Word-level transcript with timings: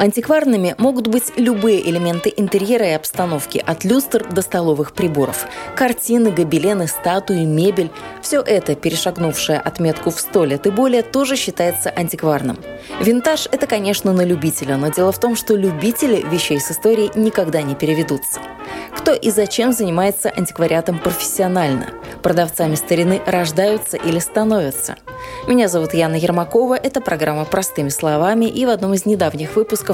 Антикварными 0.00 0.74
могут 0.78 1.08
быть 1.08 1.30
любые 1.36 1.86
элементы 1.90 2.32
интерьера 2.34 2.86
и 2.86 2.92
обстановки, 2.92 3.62
от 3.66 3.84
люстр 3.84 4.26
до 4.32 4.40
столовых 4.40 4.94
приборов. 4.94 5.46
Картины, 5.76 6.30
гобелены, 6.30 6.88
статуи, 6.88 7.44
мебель– 7.44 7.90
все 8.22 8.40
это, 8.40 8.74
перешагнувшее 8.74 9.58
отметку 9.58 10.10
в 10.10 10.18
100 10.18 10.44
лет 10.46 10.66
и 10.66 10.70
более, 10.70 11.02
тоже 11.02 11.36
считается 11.36 11.90
антикварным. 11.90 12.58
Винтаж– 13.02 13.46
это, 13.52 13.66
конечно, 13.66 14.14
на 14.14 14.22
любителя, 14.22 14.78
но 14.78 14.88
дело 14.88 15.12
в 15.12 15.20
том, 15.20 15.36
что 15.36 15.54
любители 15.54 16.24
вещей 16.30 16.60
с 16.60 16.70
историей 16.70 17.10
никогда 17.14 17.60
не 17.60 17.74
переведутся. 17.74 18.40
Кто 18.96 19.12
и 19.12 19.30
зачем 19.30 19.72
занимается 19.72 20.30
антиквариатом 20.30 20.98
профессионально? 20.98 21.88
Продавцами 22.22 22.74
старины 22.74 23.20
рождаются 23.26 23.98
или 23.98 24.18
становятся? 24.18 24.96
Меня 25.46 25.68
зовут 25.68 25.94
Яна 25.94 26.14
Ермакова, 26.14 26.74
это 26.74 27.00
программа 27.00 27.44
«Простыми 27.44 27.88
словами», 27.88 28.44
и 28.46 28.66
в 28.66 28.70
одном 28.70 28.94
из 28.94 29.06
недавних 29.06 29.56
выпусков 29.56 29.89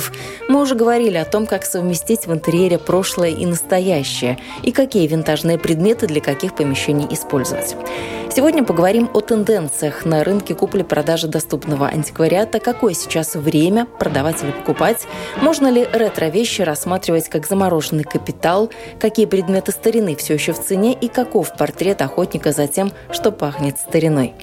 мы 0.49 0.61
уже 0.61 0.75
говорили 0.75 1.17
о 1.17 1.25
том, 1.25 1.47
как 1.47 1.65
совместить 1.65 2.27
в 2.27 2.33
интерьере 2.33 2.79
прошлое 2.79 3.31
и 3.31 3.47
настоящее, 3.47 4.39
и 4.63 4.73
какие 4.73 5.07
винтажные 5.07 5.59
предметы 5.59 6.07
для 6.07 6.21
каких 6.21 6.55
помещений 6.55 7.07
использовать. 7.11 7.77
Сегодня 8.37 8.65
поговорим 8.65 9.09
о 9.15 9.21
тенденциях 9.21 10.05
на 10.05 10.23
рынке 10.23 10.55
купли-продажи 10.55 11.27
доступного 11.27 11.89
антиквариата, 11.89 12.61
какое 12.61 12.93
сейчас 12.93 13.35
время 13.35 13.87
продавать 13.87 14.43
или 14.43 14.51
покупать, 14.51 15.07
можно 15.41 15.69
ли 15.69 15.89
ретро-вещи 15.91 16.61
рассматривать 16.61 17.31
как 17.31 17.47
замороженный 17.47 18.05
капитал, 18.05 18.71
какие 19.01 19.25
предметы 19.25 19.73
старины 19.73 20.17
все 20.17 20.35
еще 20.35 20.53
в 20.53 20.63
цене 20.63 20.93
и 20.93 21.09
каков 21.09 21.57
портрет 21.57 22.03
охотника 22.03 22.53
за 22.53 22.67
тем, 22.67 22.93
что 23.11 23.33
пахнет 23.33 23.79
стариной. 23.79 24.35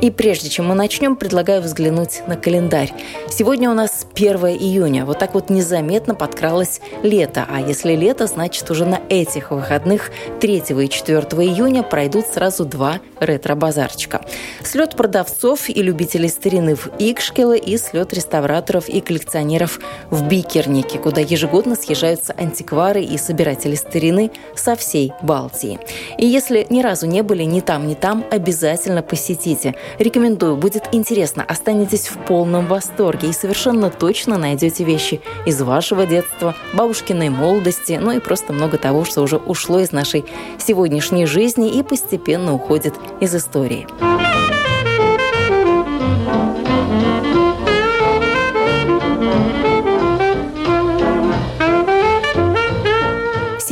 И 0.00 0.10
прежде 0.10 0.48
чем 0.48 0.68
мы 0.68 0.74
начнем, 0.74 1.16
предлагаю 1.16 1.62
взглянуть 1.62 2.22
на 2.26 2.36
календарь. 2.36 2.92
Сегодня 3.28 3.70
у 3.70 3.74
нас 3.74 4.06
1 4.14 4.36
июня. 4.46 4.91
Вот 5.00 5.18
так 5.18 5.34
вот 5.34 5.50
незаметно 5.50 6.14
подкралось 6.14 6.80
лето. 7.02 7.46
А 7.48 7.60
если 7.60 7.94
лето, 7.94 8.26
значит 8.26 8.70
уже 8.70 8.84
на 8.84 9.00
этих 9.08 9.50
выходных 9.50 10.10
3 10.40 10.56
и 10.56 10.88
4 10.88 11.18
июня 11.20 11.82
пройдут 11.82 12.26
сразу 12.26 12.64
два 12.64 13.00
ретро-базарчика. 13.20 14.20
Слет 14.62 14.96
продавцов 14.96 15.68
и 15.68 15.82
любителей 15.82 16.28
старины 16.28 16.74
в 16.74 16.88
Икшкеле 16.98 17.58
и 17.58 17.76
слет 17.78 18.12
реставраторов 18.12 18.88
и 18.88 19.00
коллекционеров 19.00 19.80
в 20.10 20.26
Бикернике, 20.28 20.98
куда 20.98 21.20
ежегодно 21.20 21.74
съезжаются 21.76 22.34
антиквары 22.36 23.02
и 23.02 23.16
собиратели 23.16 23.74
старины 23.74 24.30
со 24.54 24.76
всей 24.76 25.12
Балтии. 25.22 25.78
И 26.18 26.26
если 26.26 26.66
ни 26.68 26.82
разу 26.82 27.06
не 27.06 27.22
были 27.22 27.44
ни 27.44 27.60
там, 27.60 27.86
ни 27.86 27.94
там, 27.94 28.24
обязательно 28.30 29.02
посетите. 29.02 29.74
Рекомендую, 29.98 30.56
будет 30.56 30.88
интересно, 30.92 31.44
останетесь 31.44 32.08
в 32.08 32.18
полном 32.18 32.66
восторге 32.66 33.28
и 33.28 33.32
совершенно 33.32 33.90
точно 33.90 34.38
найдете 34.38 34.81
вещи 34.84 35.20
из 35.46 35.60
вашего 35.60 36.06
детства, 36.06 36.54
бабушкиной 36.72 37.28
молодости, 37.28 37.98
ну 38.00 38.12
и 38.12 38.20
просто 38.20 38.52
много 38.52 38.78
того, 38.78 39.04
что 39.04 39.22
уже 39.22 39.36
ушло 39.36 39.80
из 39.80 39.92
нашей 39.92 40.24
сегодняшней 40.58 41.26
жизни 41.26 41.78
и 41.78 41.82
постепенно 41.82 42.54
уходит 42.54 42.94
из 43.20 43.34
истории. 43.34 43.86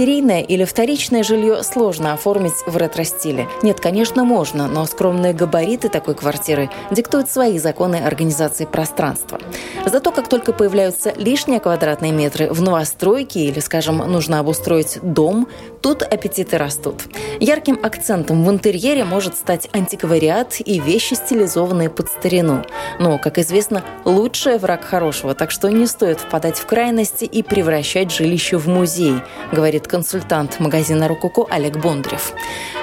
Серийное 0.01 0.41
или 0.41 0.65
вторичное 0.65 1.23
жилье 1.23 1.63
сложно 1.63 2.15
оформить 2.15 2.55
в 2.65 2.75
ретро-стиле. 2.75 3.51
Нет, 3.63 3.81
конечно, 3.81 4.25
можно, 4.25 4.67
но 4.67 4.87
скромные 4.87 5.35
габариты 5.35 5.91
такой 5.91 6.15
квартиры 6.15 6.71
диктуют 6.91 7.31
свои 7.31 7.59
законы 7.59 7.97
организации 7.97 8.65
пространства. 8.65 9.39
Зато 9.85 10.11
как 10.11 10.27
только 10.31 10.55
появляются 10.55 11.13
лишние 11.19 11.61
квадратные 11.61 12.13
метры 12.13 12.51
в 12.51 12.63
новостройке 12.63 13.41
или, 13.41 13.61
скажем, 13.61 13.99
нужно 13.99 14.39
обустроить 14.39 14.99
дом, 15.03 15.47
тут 15.83 16.03
аппетиты 16.03 16.57
растут. 16.57 17.03
Ярким 17.39 17.79
акцентом 17.83 18.43
в 18.43 18.51
интерьере 18.51 19.05
может 19.05 19.37
стать 19.37 19.69
антиквариат 19.73 20.63
и 20.65 20.81
вещи, 20.81 21.13
стилизованные 21.13 21.91
под 21.91 22.09
старину. 22.09 22.63
Но, 22.99 23.19
как 23.19 23.37
известно, 23.37 23.85
лучший 24.07 24.57
враг 24.57 24.83
хорошего, 24.83 25.35
так 25.35 25.51
что 25.51 25.69
не 25.69 25.87
стоит 25.87 26.21
впадать 26.21 26.57
в 26.57 26.65
крайности 26.65 27.27
и 27.27 27.43
превращать 27.43 28.11
жилище 28.11 28.57
в 28.57 28.67
музей, 28.67 29.17
говорит 29.53 29.90
консультант 29.91 30.61
магазина 30.61 31.09
«Рококо» 31.09 31.47
Олег 31.51 31.77
Бондарев. 31.77 32.33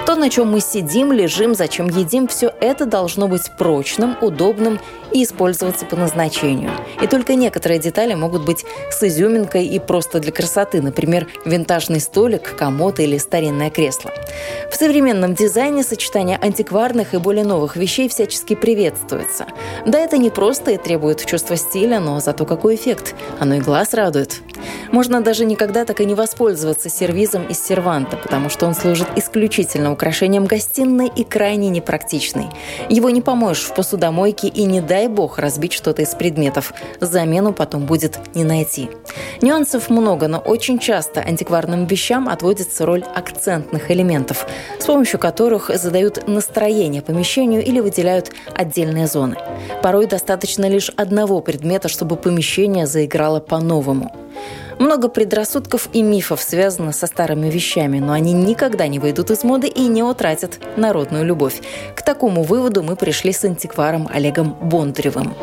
То, 0.04 0.14
на 0.14 0.28
чем 0.28 0.52
мы 0.52 0.60
сидим, 0.60 1.10
лежим, 1.10 1.54
зачем 1.54 1.88
едим, 1.88 2.28
все 2.28 2.52
это 2.60 2.84
должно 2.84 3.28
быть 3.28 3.50
прочным, 3.58 4.16
удобным 4.20 4.78
и 5.10 5.24
использоваться 5.24 5.86
по 5.86 5.96
назначению. 5.96 6.70
И 7.02 7.06
только 7.06 7.34
некоторые 7.34 7.80
детали 7.80 8.14
могут 8.14 8.44
быть 8.44 8.66
с 8.90 9.02
изюминкой 9.02 9.66
и 9.66 9.78
просто 9.78 10.20
для 10.20 10.32
красоты, 10.32 10.82
например, 10.82 11.26
винтажный 11.46 12.00
столик, 12.00 12.54
комод 12.56 13.00
или 13.00 13.16
старинное 13.16 13.70
кресло. 13.70 14.12
В 14.70 14.76
современном 14.76 15.34
дизайне 15.34 15.82
сочетание 15.82 16.38
антикварных 16.38 17.14
и 17.14 17.18
более 17.18 17.44
новых 17.44 17.76
вещей 17.76 18.08
всячески 18.10 18.54
приветствуется. 18.54 19.46
Да, 19.86 19.98
это 19.98 20.18
не 20.18 20.28
просто 20.28 20.72
и 20.72 20.76
требует 20.76 21.24
чувства 21.24 21.56
стиля, 21.56 22.00
но 22.00 22.20
зато 22.20 22.44
какой 22.44 22.74
эффект. 22.74 23.14
Оно 23.40 23.54
и 23.54 23.60
глаз 23.60 23.94
радует. 23.94 24.42
Можно 24.92 25.20
даже 25.20 25.44
никогда 25.44 25.84
так 25.84 26.00
и 26.00 26.04
не 26.04 26.14
воспользоваться 26.14 26.88
сервизом 26.88 27.46
из 27.46 27.62
серванта, 27.62 28.16
потому 28.16 28.48
что 28.48 28.66
он 28.66 28.74
служит 28.74 29.08
исключительно 29.16 29.92
украшением 29.92 30.46
гостиной 30.46 31.10
и 31.14 31.24
крайне 31.24 31.68
непрактичный. 31.68 32.46
Его 32.88 33.10
не 33.10 33.20
помоешь 33.20 33.62
в 33.62 33.74
посудомойке 33.74 34.48
и 34.48 34.64
не 34.64 34.80
дай 34.80 35.08
бог 35.08 35.38
разбить 35.38 35.72
что-то 35.72 36.02
из 36.02 36.14
предметов. 36.14 36.72
Замену 37.00 37.52
потом 37.52 37.86
будет 37.86 38.18
не 38.34 38.44
найти. 38.44 38.90
Нюансов 39.40 39.90
много, 39.90 40.28
но 40.28 40.38
очень 40.38 40.78
часто 40.78 41.20
антикварным 41.20 41.86
вещам 41.86 42.28
отводится 42.28 42.86
роль 42.86 43.04
акцентных 43.14 43.90
элементов, 43.90 44.46
с 44.78 44.84
помощью 44.84 45.18
которых 45.18 45.70
задают 45.74 46.26
настроение 46.26 47.02
помещению 47.02 47.64
или 47.64 47.80
выделяют 47.80 48.32
отдельные 48.54 49.06
зоны. 49.06 49.36
Порой 49.82 50.06
достаточно 50.06 50.68
лишь 50.68 50.90
одного 50.96 51.40
предмета, 51.40 51.88
чтобы 51.88 52.16
помещение 52.16 52.86
заиграло 52.86 53.40
по-новому. 53.40 54.14
Много 54.78 55.08
предрассудков 55.08 55.88
и 55.92 56.02
мифов 56.02 56.40
связано 56.40 56.92
со 56.92 57.06
старыми 57.06 57.50
вещами, 57.50 57.98
но 57.98 58.12
они 58.12 58.32
никогда 58.32 58.86
не 58.86 58.98
выйдут 58.98 59.30
из 59.30 59.42
моды 59.42 59.66
и 59.66 59.88
не 59.88 60.02
утратят 60.02 60.60
народную 60.76 61.24
любовь. 61.24 61.60
К 61.94 62.02
такому 62.02 62.42
выводу 62.42 62.82
мы 62.82 62.94
пришли 62.94 63.32
с 63.32 63.44
антикваром 63.44 64.08
Олегом 64.12 64.56
Бондаревым. 64.62 65.34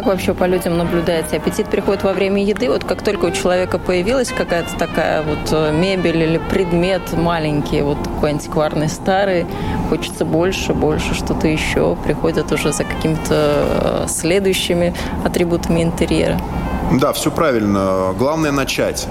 Как 0.00 0.06
вообще 0.06 0.32
по 0.32 0.44
людям 0.44 0.78
наблюдаете? 0.78 1.36
Аппетит 1.36 1.66
приходит 1.66 2.04
во 2.04 2.14
время 2.14 2.42
еды? 2.42 2.70
Вот 2.70 2.84
как 2.84 3.02
только 3.02 3.26
у 3.26 3.30
человека 3.32 3.78
появилась 3.78 4.30
какая-то 4.30 4.74
такая 4.78 5.20
вот 5.20 5.52
э, 5.52 5.72
мебель 5.72 6.22
или 6.22 6.38
предмет 6.38 7.02
маленький, 7.12 7.82
вот 7.82 8.02
такой 8.02 8.30
антикварный 8.30 8.88
старый, 8.88 9.44
хочется 9.90 10.24
больше, 10.24 10.72
больше, 10.72 11.12
что-то 11.12 11.48
еще. 11.48 11.98
Приходят 12.02 12.50
уже 12.50 12.72
за 12.72 12.84
какими-то 12.84 13.26
э, 13.34 14.06
следующими 14.08 14.94
атрибутами 15.22 15.82
интерьера. 15.82 16.40
Да, 16.92 17.12
все 17.12 17.30
правильно. 17.30 18.14
Главное 18.16 18.52
начать. 18.52 19.06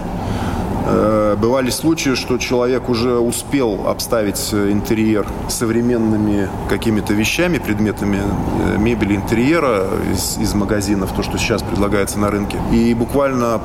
Э, 0.92 1.36
бывали 1.40 1.70
случаи, 1.70 2.16
что 2.16 2.38
человек 2.38 2.90
уже 2.90 3.20
успел 3.20 3.88
обставить 3.88 4.54
интерьер 4.54 5.28
современными 5.48 6.50
какими-то 6.68 7.14
вещами, 7.14 7.60
предметами 7.60 8.20
э, 8.20 8.78
мебели 8.78 9.16
интерьера 9.16 9.88
из, 10.12 10.38
из 10.38 10.54
магазинов, 10.54 11.12
то, 11.14 11.22
что 11.22 11.38
сейчас 11.38 11.62
предлагается 11.62 12.18
на 12.20 12.32
рынке. 12.32 12.58
И 12.72 12.94
буквально 12.94 13.62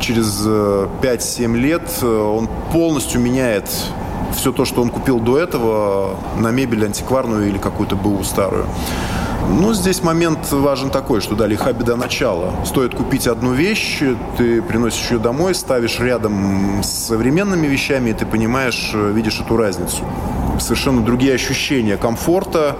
через 0.00 0.46
5-7 0.46 1.54
э, 1.54 1.58
лет 1.58 2.02
он 2.02 2.48
полностью 2.72 3.20
меняет 3.20 3.68
все 4.36 4.52
то, 4.52 4.64
что 4.64 4.82
он 4.82 4.90
купил 4.90 5.18
до 5.18 5.38
этого, 5.38 6.16
на 6.38 6.50
мебель 6.50 6.84
антикварную 6.84 7.48
или 7.48 7.58
какую-то 7.58 7.96
БУ 7.96 8.22
старую. 8.22 8.66
Ну, 9.46 9.72
здесь 9.72 10.02
момент 10.02 10.50
важен 10.50 10.90
такой, 10.90 11.20
что 11.20 11.34
да, 11.34 11.46
лиха 11.46 11.72
беда 11.72 11.96
начала. 11.96 12.52
Стоит 12.64 12.94
купить 12.94 13.26
одну 13.26 13.52
вещь, 13.52 14.02
ты 14.36 14.62
приносишь 14.62 15.10
ее 15.10 15.18
домой, 15.18 15.54
ставишь 15.54 15.98
рядом 16.00 16.82
с 16.82 16.88
современными 16.88 17.66
вещами, 17.66 18.10
и 18.10 18.12
ты 18.12 18.26
понимаешь, 18.26 18.92
видишь 18.94 19.40
эту 19.40 19.56
разницу. 19.56 20.04
Совершенно 20.60 21.02
другие 21.02 21.34
ощущения 21.34 21.96
комфорта, 21.96 22.76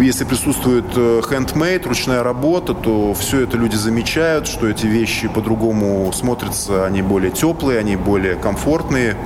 если 0.00 0.24
присутствует 0.24 0.86
хендмейд, 0.94 1.86
ручная 1.86 2.22
работа, 2.22 2.74
то 2.74 3.14
все 3.14 3.42
это 3.42 3.56
люди 3.56 3.76
замечают, 3.76 4.46
что 4.46 4.68
эти 4.68 4.86
вещи 4.86 5.28
по-другому 5.28 6.12
смотрятся, 6.12 6.84
они 6.84 7.00
более 7.00 7.30
теплые, 7.30 7.78
они 7.78 7.96
более 7.96 8.34
комфортные 8.34 9.16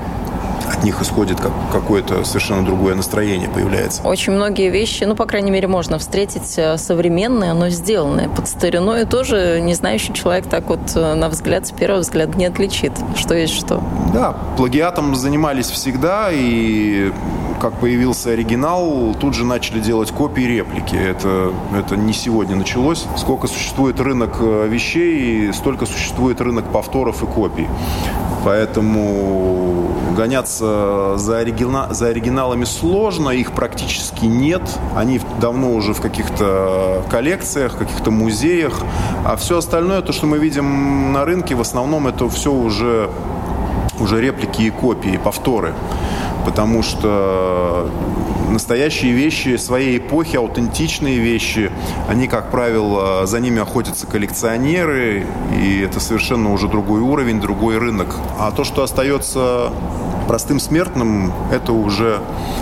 от 0.79 0.85
них 0.85 1.01
исходит 1.03 1.41
как, 1.41 1.53
какое-то 1.73 2.25
совершенно 2.25 2.65
другое 2.65 2.95
настроение 2.95 3.49
появляется. 3.49 4.03
Очень 4.03 4.35
многие 4.35 4.71
вещи, 4.71 5.05
ну, 5.05 5.15
по 5.15 5.27
крайней 5.27 5.51
мере, 5.51 5.67
можно 5.67 5.99
встретить 5.99 6.55
э, 6.57 6.79
современные, 6.79 7.53
но 7.53 7.69
сделанные 7.69 8.29
под 8.29 8.49
стариной, 8.49 9.05
тоже 9.05 9.61
не 9.61 9.75
знающий 9.75 10.13
человек 10.13 10.47
так 10.47 10.69
вот 10.69 10.81
э, 10.95 11.15
на 11.15 11.29
взгляд, 11.29 11.67
с 11.67 11.73
первого 11.73 12.01
взгляда 12.01 12.39
не 12.39 12.47
отличит, 12.47 12.93
что 13.17 13.35
есть 13.35 13.55
что. 13.55 13.83
Да, 14.13 14.37
плагиатом 14.57 15.15
занимались 15.17 15.69
всегда, 15.69 16.29
и 16.33 17.13
как 17.59 17.75
появился 17.75 18.31
оригинал, 18.31 19.15
тут 19.19 19.35
же 19.35 19.45
начали 19.45 19.81
делать 19.81 20.11
копии 20.11 20.43
реплики. 20.43 20.95
Это, 20.95 21.53
это 21.77 21.97
не 21.97 22.13
сегодня 22.13 22.57
началось. 22.57 23.05
Сколько 23.17 23.47
существует 23.47 24.01
рынок 24.01 24.37
э, 24.41 24.69
вещей, 24.69 25.53
столько 25.53 25.87
существует 25.87 26.41
рынок 26.41 26.71
повторов 26.73 27.23
и 27.23 27.27
копий. 27.27 27.69
Поэтому 28.45 29.91
гоняться 30.17 31.17
за, 31.17 31.39
оригина... 31.39 31.89
за 31.91 32.07
оригиналами 32.07 32.65
сложно, 32.65 33.31
их 33.31 33.53
практически 33.53 34.25
нет. 34.25 34.63
Они 34.97 35.21
давно 35.41 35.73
уже 35.73 35.93
в 35.93 36.01
каких-то 36.01 37.03
коллекциях, 37.11 37.77
каких-то 37.77 38.11
музеях. 38.11 38.81
А 39.25 39.37
все 39.37 39.59
остальное, 39.59 40.03
то, 40.03 40.13
что 40.13 40.27
мы 40.27 40.39
видим 40.39 41.13
на 41.13 41.25
рынке, 41.25 41.55
в 41.55 41.61
основном 41.61 42.07
это 42.07 42.29
все 42.29 42.53
уже, 42.53 43.11
уже 43.99 44.21
реплики 44.21 44.63
и 44.63 44.71
копии, 44.71 45.19
повторы 45.23 45.75
потому 46.49 46.83
что 46.83 47.91
настоящие 48.49 49.13
вещи 49.13 49.57
своей 49.57 49.99
эпохи, 49.99 50.37
аутентичные 50.37 51.19
вещи, 51.19 51.71
они, 52.09 52.27
как 52.27 52.51
правило, 52.51 53.27
за 53.27 53.39
ними 53.39 53.61
охотятся 53.61 54.07
коллекционеры, 54.07 55.27
и 55.55 55.81
это 55.81 56.01
совершенно 56.01 56.51
уже 56.51 56.67
другой 56.67 57.03
уровень, 57.03 57.39
другой 57.39 57.77
рынок. 57.77 58.17
А 58.39 58.51
то, 58.51 58.65
что 58.65 58.83
остается 58.83 59.71
простым 60.27 60.59
смертным, 60.59 61.35
это 61.53 61.75
уже, 61.75 62.21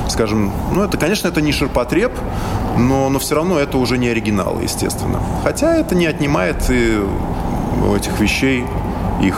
скажем, 0.08 0.50
ну, 0.74 0.82
это, 0.82 0.96
конечно, 0.98 1.28
это 1.28 1.40
не 1.40 1.52
ширпотреб, 1.52 2.10
но, 2.76 3.08
но 3.08 3.20
все 3.20 3.36
равно 3.36 3.60
это 3.60 3.78
уже 3.78 3.98
не 3.98 4.08
оригинал, 4.08 4.58
естественно. 4.60 5.20
Хотя 5.44 5.76
это 5.76 5.94
не 5.94 6.06
отнимает 6.06 6.68
и 6.70 6.98
этих 7.96 8.18
вещей 8.18 8.64
их 9.22 9.36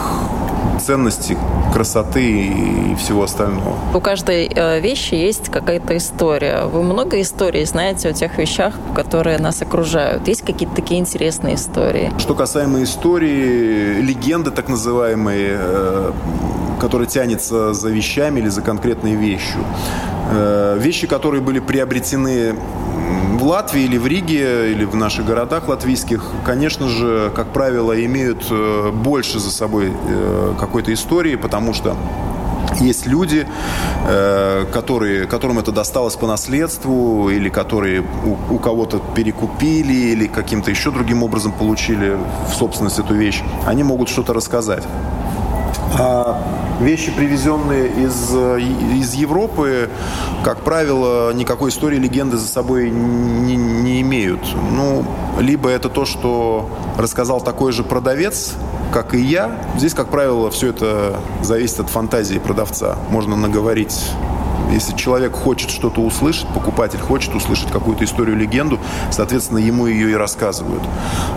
ценности, 0.81 1.37
красоты 1.73 2.47
и 2.47 2.95
всего 2.97 3.25
остального. 3.25 3.77
У 3.95 4.01
каждой 4.01 4.47
э, 4.47 4.81
вещи 4.81 5.15
есть 5.15 5.49
какая-то 5.49 5.97
история. 5.97 6.65
Вы 6.65 6.83
много 6.83 7.21
историй 7.21 7.65
знаете 7.65 8.09
о 8.09 8.13
тех 8.13 8.39
вещах, 8.39 8.75
которые 8.95 9.39
нас 9.39 9.63
окружают? 9.63 10.29
Есть 10.29 10.43
какие-то 10.43 10.75
такие 10.75 11.01
интересные 11.01 11.57
истории? 11.57 12.13
Что 12.19 12.35
касаемо 12.35 12.83
истории, 12.83 14.01
легенды 14.01 14.51
так 14.51 14.69
называемые, 14.69 15.57
э, 15.61 16.13
которая 16.81 17.09
тянется 17.09 17.75
за 17.75 17.89
вещами 17.91 18.41
или 18.41 18.49
за 18.49 18.63
конкретной 18.63 19.15
вещью. 19.15 19.61
Э, 20.31 20.77
вещи, 20.79 21.07
которые 21.07 21.41
были 21.41 21.59
приобретены 21.59 22.55
в 23.39 23.45
Латвии 23.45 23.83
или 23.83 23.99
в 23.99 24.07
Риге, 24.07 24.73
или 24.73 24.85
в 24.85 24.97
наших 24.97 25.25
городах 25.25 25.69
латвийских, 25.69 26.25
конечно 26.45 26.89
же, 26.89 27.31
как 27.37 27.53
правило, 27.53 28.05
имеют 28.05 28.47
э, 28.51 28.91
больше 28.93 29.39
за 29.39 29.53
собой 29.53 29.93
э, 29.93 30.55
какой-то 30.59 30.93
истории, 30.93 31.37
потому 31.37 31.73
что 31.73 31.97
есть 32.81 33.07
люди, 33.07 33.47
э, 34.09 34.67
которые, 34.73 35.27
которым 35.27 35.61
это 35.61 35.71
досталось 35.71 36.17
по 36.17 36.27
наследству, 36.27 37.31
или 37.31 37.49
которые 37.49 38.01
у, 38.01 38.55
у 38.55 38.59
кого-то 38.59 39.01
перекупили, 39.15 39.93
или 39.93 40.27
каким-то 40.27 40.71
еще 40.73 40.91
другим 40.91 41.23
образом 41.23 41.53
получили 41.53 42.17
в 42.51 42.55
собственность 42.55 42.99
эту 42.99 43.15
вещь. 43.15 43.43
Они 43.67 43.85
могут 43.85 44.09
что-то 44.09 44.33
рассказать. 44.33 44.83
А 45.97 46.43
вещи, 46.81 47.11
привезенные 47.11 47.89
из, 47.89 48.35
из 48.35 49.15
Европы, 49.15 49.89
как 50.45 50.63
правило, 50.63 51.33
никакой 51.33 51.71
истории 51.71 51.99
легенды 51.99 52.37
за 52.37 52.47
собой 52.47 52.91
не, 52.91 53.57
не 53.57 54.01
имеют. 54.03 54.41
Ну, 54.73 55.05
либо 55.39 55.69
это 55.69 55.89
то, 55.89 56.05
что 56.05 56.69
рассказал 56.97 57.41
такой 57.41 57.73
же 57.73 57.85
продавец, 57.85 58.55
как 58.93 59.15
и 59.15 59.21
я. 59.21 59.59
Здесь, 59.77 59.95
как 59.95 60.09
правило, 60.09 60.51
все 60.51 60.69
это 60.69 61.21
зависит 61.43 61.81
от 61.81 61.91
фантазии 61.91 62.39
продавца. 62.39 62.97
Можно 63.11 63.37
наговорить 63.37 64.13
если 64.71 64.95
человек 64.97 65.33
хочет 65.33 65.71
что-то 65.71 66.01
услышать, 66.01 66.47
покупатель 66.49 66.99
хочет 66.99 67.35
услышать 67.35 67.71
какую-то 67.71 68.05
историю, 68.05 68.37
легенду, 68.37 68.79
соответственно, 69.11 69.59
ему 69.59 69.87
ее 69.87 70.11
и 70.11 70.15
рассказывают. 70.15 70.83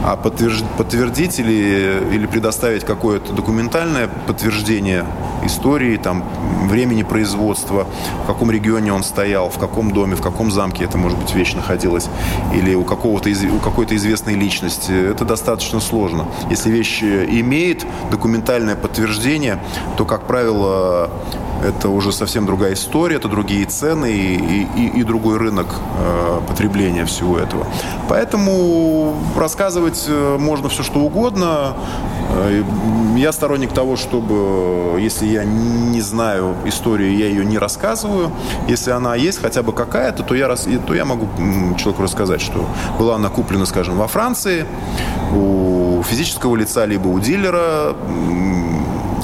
А 0.04 0.16
подтвердить, 0.16 0.66
подтвердить 0.78 1.40
или, 1.40 2.04
или 2.12 2.26
предоставить 2.26 2.84
какое-то 2.84 3.34
документальное 3.34 4.10
подтверждение 4.28 5.06
истории, 5.44 5.98
там, 5.98 6.24
времени 6.68 7.04
производства, 7.04 7.88
в 8.24 8.28
каком 8.28 8.52
регионе 8.52 8.94
он 8.94 9.04
стоял, 9.04 9.50
в 9.50 9.58
каком 9.58 9.92
доме, 9.92 10.16
в 10.16 10.22
каком 10.22 10.52
замке 10.52 10.86
эта, 10.86 10.98
может 10.98 11.18
быть, 11.18 11.34
вещь 11.34 11.54
находилась, 11.54 12.10
или 12.54 12.76
у, 12.76 12.84
какого-то, 12.84 13.30
у 13.30 13.60
какой-то 13.60 13.96
известной 13.96 14.36
личности. 14.36 14.92
Это 14.92 15.26
достаточно 15.26 15.80
сложно. 15.80 16.28
Если 16.50 16.70
вещь 16.70 17.02
имеет 17.04 17.86
документальное 18.12 18.76
подтверждение, 18.76 19.60
то, 19.98 20.06
как 20.06 20.28
правило, 20.28 21.10
это 21.64 21.90
уже 21.90 22.12
совсем 22.12 22.46
другая 22.46 22.74
история, 22.74 23.18
это 23.18 23.28
другие 23.28 23.66
цены 23.66 24.12
и, 24.12 24.68
и, 24.76 25.00
и 25.00 25.04
другой 25.04 25.38
рынок 25.38 25.68
э, 26.00 26.42
потребления 26.48 27.06
всего 27.06 27.38
этого. 27.38 27.68
Поэтому 28.10 29.16
рассказывать 29.38 30.06
э, 30.08 30.38
можно 30.40 30.70
все, 30.70 30.84
что 30.84 31.00
угодно. 31.00 31.76
Э, 32.30 32.64
я 33.16 33.32
сторонник 33.32 33.74
того, 33.74 33.96
чтобы, 33.96 35.00
если 35.00 35.28
я 35.28 35.44
не 35.44 36.02
знаю 36.02 36.56
историю, 36.66 37.16
я 37.16 37.28
ее 37.28 37.46
не 37.46 37.58
рассказываю. 37.58 38.32
Если 38.68 38.92
она 38.92 39.16
есть 39.16 39.42
хотя 39.42 39.64
бы 39.64 39.74
какая-то, 39.74 40.24
то 40.24 40.36
я, 40.36 40.48
рас, 40.48 40.68
то 40.88 40.94
я 40.94 41.06
могу 41.06 41.28
человеку 41.78 42.04
рассказать, 42.04 42.42
что 42.42 42.66
была 42.98 43.16
она 43.16 43.30
куплена, 43.30 43.66
скажем, 43.66 43.98
во 43.98 44.08
Франции 44.08 44.66
у 45.34 46.04
физического 46.04 46.56
лица, 46.56 46.86
либо 46.86 47.08
у 47.08 47.20
дилера, 47.20 47.96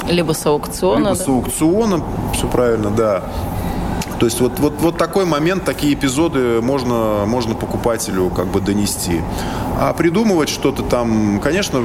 либо 0.10 0.34
с 0.34 0.46
аукциона. 0.46 0.98
Либо 0.98 1.10
да? 1.16 1.24
с 1.24 1.28
аукциона, 1.28 2.04
все 2.34 2.48
правильно, 2.48 2.90
да. 2.90 3.24
То 4.20 4.26
есть 4.26 4.42
вот, 4.42 4.60
вот, 4.60 4.74
вот 4.80 4.98
такой 4.98 5.26
момент, 5.26 5.64
такие 5.64 5.94
эпизоды 5.94 6.60
можно, 6.62 7.26
можно 7.26 7.54
покупателю 7.54 8.30
как 8.30 8.48
бы 8.48 8.62
донести. 8.62 9.22
А 9.80 9.94
придумывать 9.94 10.50
что-то 10.50 10.82
там, 10.82 11.40
конечно, 11.40 11.84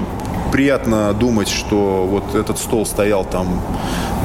приятно 0.50 1.12
думать, 1.12 1.48
что 1.48 2.06
вот 2.08 2.34
этот 2.34 2.58
стол 2.58 2.86
стоял 2.86 3.24
там 3.24 3.60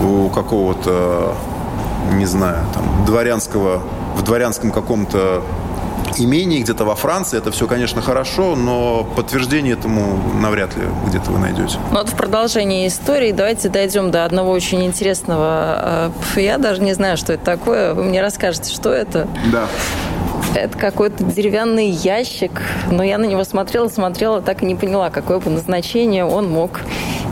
у 0.02 0.30
какого-то, 0.30 1.36
не 2.14 2.26
знаю, 2.26 2.66
там, 2.74 3.06
дворянского, 3.06 3.82
в 4.16 4.24
дворянском 4.24 4.72
каком-то 4.72 5.44
имении 6.20 6.62
где-то 6.62 6.86
во 6.86 6.96
Франции. 6.96 7.38
Это 7.38 7.52
все, 7.52 7.68
конечно, 7.68 8.02
хорошо, 8.02 8.56
но 8.56 9.08
подтверждение 9.16 9.74
этому 9.74 10.20
навряд 10.40 10.76
ли 10.76 10.84
где-то 11.08 11.32
вы 11.32 11.40
найдете. 11.40 11.78
Ну 11.92 11.98
вот 11.98 12.10
в 12.10 12.16
продолжении 12.16 12.88
истории 12.88 13.32
давайте 13.32 13.70
дойдем 13.70 14.12
до 14.12 14.26
одного 14.26 14.52
очень 14.52 14.86
интересного. 14.86 16.12
Э, 16.36 16.42
я 16.42 16.58
даже 16.58 16.82
не 16.82 16.94
знаю, 16.94 17.18
что 17.18 17.34
это 17.34 17.44
такое. 17.44 17.94
Вы 17.94 18.04
мне 18.04 18.22
расскажете, 18.22 18.74
что 18.74 18.92
это? 18.92 19.28
Да. 19.52 19.68
Это 20.56 20.78
какой-то 20.78 21.24
деревянный 21.24 21.90
ящик, 21.90 22.62
но 22.90 23.04
я 23.04 23.18
на 23.18 23.26
него 23.26 23.44
смотрела, 23.44 23.90
смотрела, 23.90 24.42
так 24.42 24.64
и 24.64 24.66
не 24.66 24.76
поняла, 24.76 25.10
какое 25.10 25.40
бы 25.40 25.50
назначение 25.52 26.26
он 26.26 26.50
мог 26.50 26.82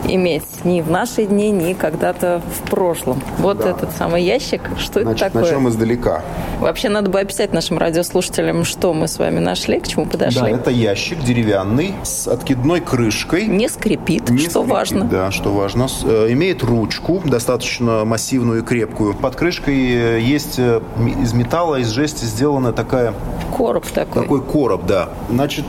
иметь 0.06 0.64
ни 0.64 0.80
в 0.80 0.90
наши 0.90 1.26
дни, 1.26 1.50
ни 1.50 1.72
когда-то 1.72 2.40
в 2.40 2.70
прошлом. 2.70 3.20
Вот 3.38 3.58
да. 3.58 3.70
этот 3.70 3.92
самый 3.92 4.22
ящик. 4.22 4.62
Что 4.78 5.02
Значит, 5.02 5.22
это 5.22 5.32
такое? 5.32 5.42
Начнем 5.42 5.68
издалека. 5.68 6.22
Вообще 6.60 6.88
надо 6.88 7.10
бы 7.10 7.20
описать 7.20 7.52
нашим 7.52 7.78
радиослушателям, 7.78 8.64
что 8.64 8.94
мы 8.94 9.08
с 9.08 9.18
вами 9.18 9.38
нашли, 9.38 9.80
к 9.80 9.88
чему 9.88 10.06
подошли. 10.06 10.40
Да, 10.40 10.48
это 10.48 10.70
ящик 10.70 11.20
деревянный 11.20 11.94
с 12.02 12.26
откидной 12.28 12.80
крышкой. 12.80 13.46
Не 13.46 13.68
скрипит, 13.68 14.30
Не 14.30 14.38
что 14.38 14.50
скрипит, 14.50 14.70
важно. 14.70 15.04
Да, 15.04 15.30
что 15.30 15.52
важно. 15.52 15.86
Э, 16.04 16.28
имеет 16.30 16.62
ручку, 16.62 17.22
достаточно 17.24 18.04
массивную 18.04 18.62
и 18.62 18.62
крепкую. 18.62 19.14
Под 19.14 19.36
крышкой 19.36 19.74
э, 19.76 20.20
есть 20.20 20.58
э, 20.58 20.80
из 21.22 21.32
металла, 21.32 21.76
из 21.76 21.88
жести 21.88 22.24
сделана 22.24 22.72
такая... 22.72 23.14
Короб 23.56 23.86
такой. 23.86 24.22
Такой 24.22 24.42
короб, 24.42 24.86
да. 24.86 25.10
Значит, 25.30 25.64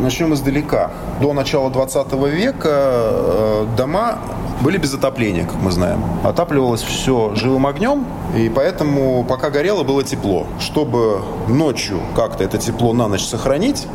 начнем 0.00 0.34
издалека. 0.34 0.90
До 1.20 1.32
начала 1.32 1.70
20 1.70 2.12
века 2.12 3.66
дома 3.76 4.18
были 4.60 4.78
без 4.78 4.94
отопления, 4.94 5.44
как 5.44 5.60
мы 5.60 5.70
знаем. 5.70 6.02
Отапливалось 6.24 6.82
все 6.82 7.34
живым 7.34 7.66
огнем, 7.66 8.04
и 8.36 8.48
поэтому 8.48 9.24
пока 9.24 9.50
горело, 9.50 9.82
было 9.82 10.02
тепло. 10.04 10.46
Чтобы 10.60 11.20
ночью 11.48 12.00
как-то 12.14 12.44
это 12.44 12.58
тепло 12.58 12.92
на 12.92 13.08
ночь 13.08 13.24
сохранить, 13.24 13.86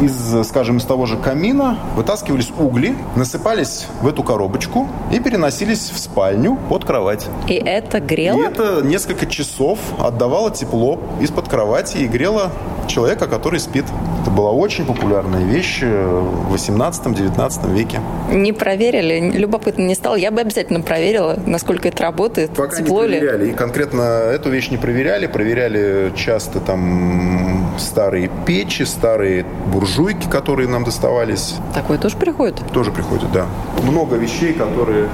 из, 0.00 0.46
скажем, 0.46 0.76
из 0.78 0.84
того 0.84 1.06
же 1.06 1.16
камина 1.16 1.78
вытаскивались 1.96 2.52
угли, 2.56 2.96
насыпались 3.16 3.86
в 4.00 4.06
эту 4.06 4.22
коробочку 4.22 4.88
и 5.12 5.18
переносились 5.18 5.90
в 5.90 5.98
спальню 5.98 6.56
под 6.68 6.84
кровать. 6.84 7.26
И 7.48 7.54
это 7.54 8.00
грело? 8.00 8.38
И 8.38 8.42
это 8.42 8.80
несколько 8.82 9.26
часов 9.26 9.78
отдавало 9.98 10.50
тепло 10.50 11.00
из-под 11.20 11.48
кровати 11.48 11.98
и 11.98 12.06
грело 12.06 12.52
человека, 12.88 13.26
который 13.26 13.60
спит. 13.60 13.84
Это 14.22 14.30
была 14.30 14.50
очень 14.50 14.84
популярная 14.84 15.44
вещь 15.44 15.82
в 15.82 16.54
18-19 16.54 17.72
веке. 17.72 18.00
Не 18.30 18.52
проверили? 18.52 19.30
Любопытно 19.30 19.82
не 19.82 19.94
стало. 19.94 20.16
Я 20.16 20.30
бы 20.30 20.40
обязательно 20.40 20.80
проверила, 20.80 21.38
насколько 21.46 21.88
это 21.88 22.02
работает. 22.02 22.50
Пока 22.50 22.76
Тепло 22.76 23.04
не 23.04 23.18
проверяли. 23.18 23.44
Ли? 23.44 23.50
И 23.50 23.54
конкретно 23.54 24.02
эту 24.02 24.50
вещь 24.50 24.70
не 24.70 24.76
проверяли. 24.76 25.26
Проверяли 25.26 26.12
часто 26.16 26.60
там 26.60 27.70
старые 27.78 28.30
печи, 28.46 28.82
старые 28.82 29.44
буржуйки, 29.72 30.28
которые 30.28 30.68
нам 30.68 30.84
доставались. 30.84 31.54
Такое 31.74 31.98
тоже 31.98 32.16
приходит? 32.16 32.56
Тоже 32.72 32.90
приходит, 32.90 33.30
да. 33.32 33.46
Много 33.84 34.16
вещей, 34.16 34.52
которые, 34.52 35.08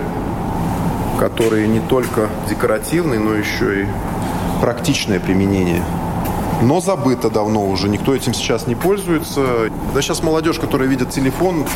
которые 1.18 1.66
не 1.68 1.80
только 1.80 2.28
декоративные, 2.48 3.20
но 3.20 3.34
еще 3.34 3.82
и 3.82 3.86
практичное 4.60 5.20
применение 5.20 5.82
но 6.62 6.80
забыто 6.80 7.30
давно 7.30 7.66
уже. 7.66 7.88
Никто 7.88 8.14
этим 8.14 8.34
сейчас 8.34 8.66
не 8.66 8.75
пользуется. 8.75 9.70
Да 9.94 10.02
сейчас 10.02 10.23
молодежь, 10.23 10.58
которая 10.58 10.88
видит 10.88 11.11
телефон, 11.11 11.66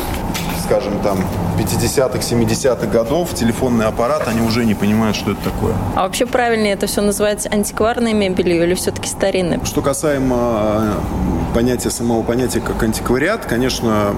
скажем, 0.63 0.99
там, 1.01 1.19
50-х, 1.57 2.19
70-х 2.19 2.87
годов, 2.87 3.33
телефонный 3.33 3.85
аппарат, 3.85 4.27
они 4.27 4.41
уже 4.41 4.65
не 4.65 4.75
понимают, 4.75 5.15
что 5.15 5.31
это 5.31 5.41
такое. 5.43 5.73
А 5.95 6.03
вообще 6.03 6.25
правильнее 6.25 6.73
это 6.73 6.87
все 6.87 7.01
называть 7.01 7.47
антикварной 7.51 8.13
мебелью 8.13 8.63
или 8.63 8.73
все-таки 8.75 9.07
старинной? 9.07 9.59
Что 9.65 9.81
касаемо 9.81 10.37
э, 10.37 11.53
понятия, 11.53 11.89
самого 11.89 12.23
понятия 12.23 12.61
как 12.61 12.81
антиквариат, 12.83 13.45
конечно, 13.45 14.13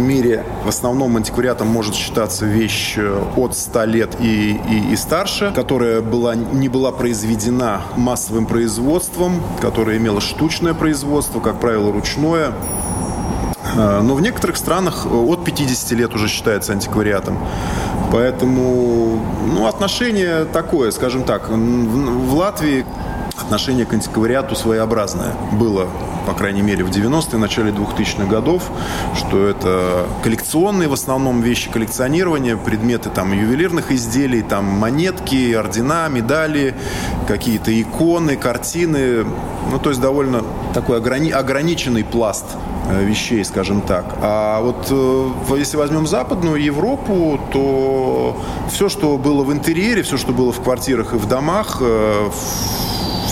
мире 0.00 0.44
в 0.64 0.68
основном 0.68 1.16
антиквариатом 1.16 1.68
может 1.68 1.94
считаться 1.94 2.46
вещь 2.46 2.94
э, 2.96 3.22
от 3.36 3.56
100 3.56 3.84
лет 3.84 4.16
и, 4.20 4.52
и, 4.52 4.92
и 4.92 4.96
старше, 4.96 5.52
которая 5.54 6.00
была, 6.00 6.34
не 6.34 6.68
была 6.68 6.92
произведена 6.92 7.82
массовым 7.96 8.46
производством, 8.46 9.42
которая 9.60 9.96
имела 9.98 10.20
штучное 10.20 10.74
производство, 10.74 11.40
как 11.40 11.60
правило, 11.60 11.92
ручное. 11.92 12.52
Э, 13.76 14.00
но 14.02 14.14
в 14.14 14.20
некоторых 14.20 14.56
странах 14.56 15.06
от 15.06 15.44
50 15.44 15.92
лет 15.92 16.14
уже 16.14 16.28
считается 16.28 16.72
антиквариатом. 16.72 17.38
Поэтому 18.12 19.20
ну, 19.46 19.66
отношение 19.66 20.44
такое, 20.44 20.90
скажем 20.90 21.22
так. 21.22 21.48
В 21.48 22.34
Латвии 22.34 22.84
отношение 23.42 23.86
к 23.86 23.92
антиквариату 23.92 24.54
своеобразное 24.54 25.34
было, 25.52 25.88
по 26.26 26.34
крайней 26.34 26.62
мере, 26.62 26.84
в 26.84 26.90
90-е, 26.90 27.38
начале 27.38 27.72
2000-х 27.72 28.24
годов, 28.26 28.64
что 29.14 29.46
это 29.46 30.06
коллекционные 30.22 30.88
в 30.88 30.92
основном 30.92 31.40
вещи 31.42 31.70
коллекционирования, 31.70 32.56
предметы 32.56 33.10
там 33.10 33.32
ювелирных 33.32 33.92
изделий, 33.92 34.42
там 34.42 34.64
монетки, 34.64 35.52
ордена, 35.54 36.08
медали, 36.08 36.74
какие-то 37.26 37.70
иконы, 37.80 38.36
картины. 38.36 39.24
Ну, 39.70 39.78
то 39.78 39.90
есть 39.90 40.00
довольно 40.00 40.42
такой 40.74 40.98
ограни- 40.98 41.32
ограниченный 41.32 42.04
пласт 42.04 42.46
э, 42.88 43.04
вещей, 43.04 43.44
скажем 43.44 43.80
так. 43.82 44.04
А 44.20 44.60
вот 44.60 44.86
э, 44.90 45.56
если 45.56 45.76
возьмем 45.76 46.06
Западную 46.06 46.62
Европу, 46.62 47.40
то 47.52 48.36
все, 48.70 48.88
что 48.88 49.16
было 49.18 49.44
в 49.44 49.52
интерьере, 49.52 50.02
все, 50.02 50.16
что 50.16 50.32
было 50.32 50.52
в 50.52 50.60
квартирах 50.60 51.14
и 51.14 51.16
в 51.16 51.26
домах, 51.26 51.78
э, 51.80 52.30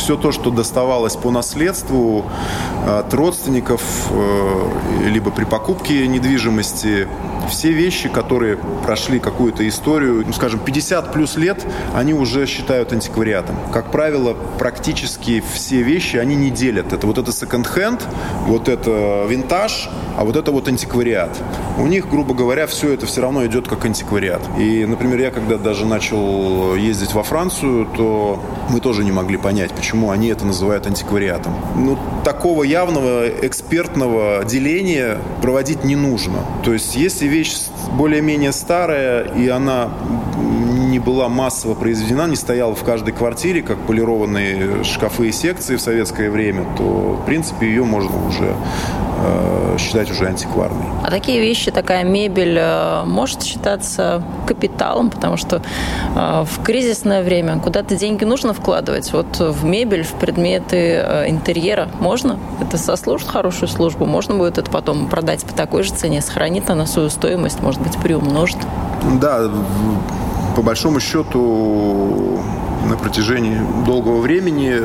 все 0.09 0.17
то, 0.17 0.33
что 0.33 0.51
доставалось 0.51 1.17
по 1.17 1.31
наследству 1.31 2.25
от 2.87 3.13
родственников, 3.13 3.83
э, 4.11 4.71
либо 5.05 5.31
при 5.31 5.45
покупке 5.45 6.07
недвижимости, 6.07 7.07
все 7.51 7.73
вещи, 7.73 8.09
которые 8.09 8.57
прошли 8.57 9.19
какую-то 9.19 9.69
историю, 9.69 10.25
ну, 10.27 10.33
скажем, 10.33 10.61
50 10.61 11.13
плюс 11.13 11.37
лет, 11.37 11.63
они 11.95 12.15
уже 12.15 12.47
считают 12.47 12.91
антиквариатом. 12.95 13.57
Как 13.71 13.91
правило, 13.91 14.35
практически 14.59 15.45
все 15.53 15.83
вещи 15.83 16.17
они 16.17 16.37
не 16.37 16.49
делят. 16.49 16.95
Это 16.95 17.07
вот 17.07 17.19
это 17.19 17.31
секонд-хенд, 17.31 18.03
вот 18.47 18.71
это 18.71 19.27
винтаж, 19.29 19.91
а 20.19 20.25
вот 20.25 20.35
это 20.35 20.51
вот 20.51 20.67
антиквариат. 20.67 21.31
У 21.79 21.87
них, 21.87 22.11
грубо 22.11 22.35
говоря, 22.35 22.67
все 22.67 22.93
это 22.93 23.07
все 23.07 23.21
равно 23.21 23.47
идет 23.47 23.69
как 23.69 23.85
антиквариат. 23.85 24.43
И, 24.59 24.85
например, 24.85 25.21
я 25.21 25.31
когда 25.31 25.59
даже 25.59 25.87
начал 25.87 26.75
ездить 26.75 27.15
во 27.15 27.23
Францию, 27.23 27.87
то 27.97 28.43
мы 28.69 28.81
тоже 28.81 29.05
не 29.05 29.13
могли 29.13 29.37
понять, 29.37 29.71
почему 29.71 30.11
они 30.11 30.27
это 30.27 30.45
называют 30.45 30.89
антиквариатом. 30.89 31.55
Ну, 31.77 31.97
такого 32.25 32.65
явного 32.65 33.29
экспертного 33.29 34.45
деления 34.45 35.19
проводить 35.41 35.85
не 35.85 35.95
нужно. 35.95 36.41
То 36.65 36.73
есть, 36.73 36.97
если 36.97 37.29
вещь 37.29 37.55
более-менее 37.93 38.51
старая, 38.51 39.23
и 39.23 39.47
она 39.47 39.91
не 40.37 40.99
была 40.99 41.29
массово 41.29 41.75
произведена, 41.75 42.27
не 42.27 42.35
стояла 42.35 42.75
в 42.75 42.83
каждой 42.83 43.13
квартире, 43.13 43.63
как 43.63 43.79
полированные 43.87 44.83
шкафы 44.83 45.29
и 45.29 45.33
секции 45.33 45.77
в 45.77 45.81
советское 45.81 46.29
время, 46.29 46.67
то, 46.77 47.21
в 47.23 47.25
принципе, 47.25 47.69
ее 47.69 47.85
можно 47.85 48.27
уже 48.27 48.57
считать 49.79 50.11
уже 50.11 50.27
антикварной. 50.27 50.85
А 51.05 51.11
такие 51.11 51.41
вещи, 51.41 51.71
такая 51.71 52.05
мебель 52.05 52.59
э, 52.59 53.05
может 53.05 53.43
считаться 53.43 54.23
капиталом, 54.47 55.11
потому 55.11 55.37
что 55.37 55.63
э, 56.15 56.45
в 56.45 56.63
кризисное 56.63 57.23
время 57.23 57.59
куда-то 57.59 57.97
деньги 57.97 58.25
нужно 58.25 58.53
вкладывать. 58.53 59.13
Вот 59.13 59.39
в 59.39 59.65
мебель, 59.65 60.03
в 60.03 60.13
предметы 60.15 60.77
э, 60.77 61.31
интерьера 61.31 61.89
можно? 62.01 62.39
Это 62.61 62.77
сослужит 62.77 63.29
хорошую 63.29 63.69
службу? 63.69 64.05
Можно 64.05 64.35
будет 64.35 64.59
это 64.59 64.71
потом 64.71 65.09
продать 65.09 65.45
по 65.45 65.55
такой 65.55 65.83
же 65.83 65.93
цене, 65.93 66.21
сохранит 66.21 66.69
она 66.71 66.87
свою 66.87 67.09
стоимость, 67.11 67.61
может 67.61 67.81
быть, 67.81 67.97
приумножит? 67.97 68.59
Да, 69.21 69.49
по 70.57 70.63
большому 70.63 71.01
счету 71.01 72.41
на 72.87 72.97
протяжении 72.97 73.59
долгого 73.85 74.21
времени 74.21 74.77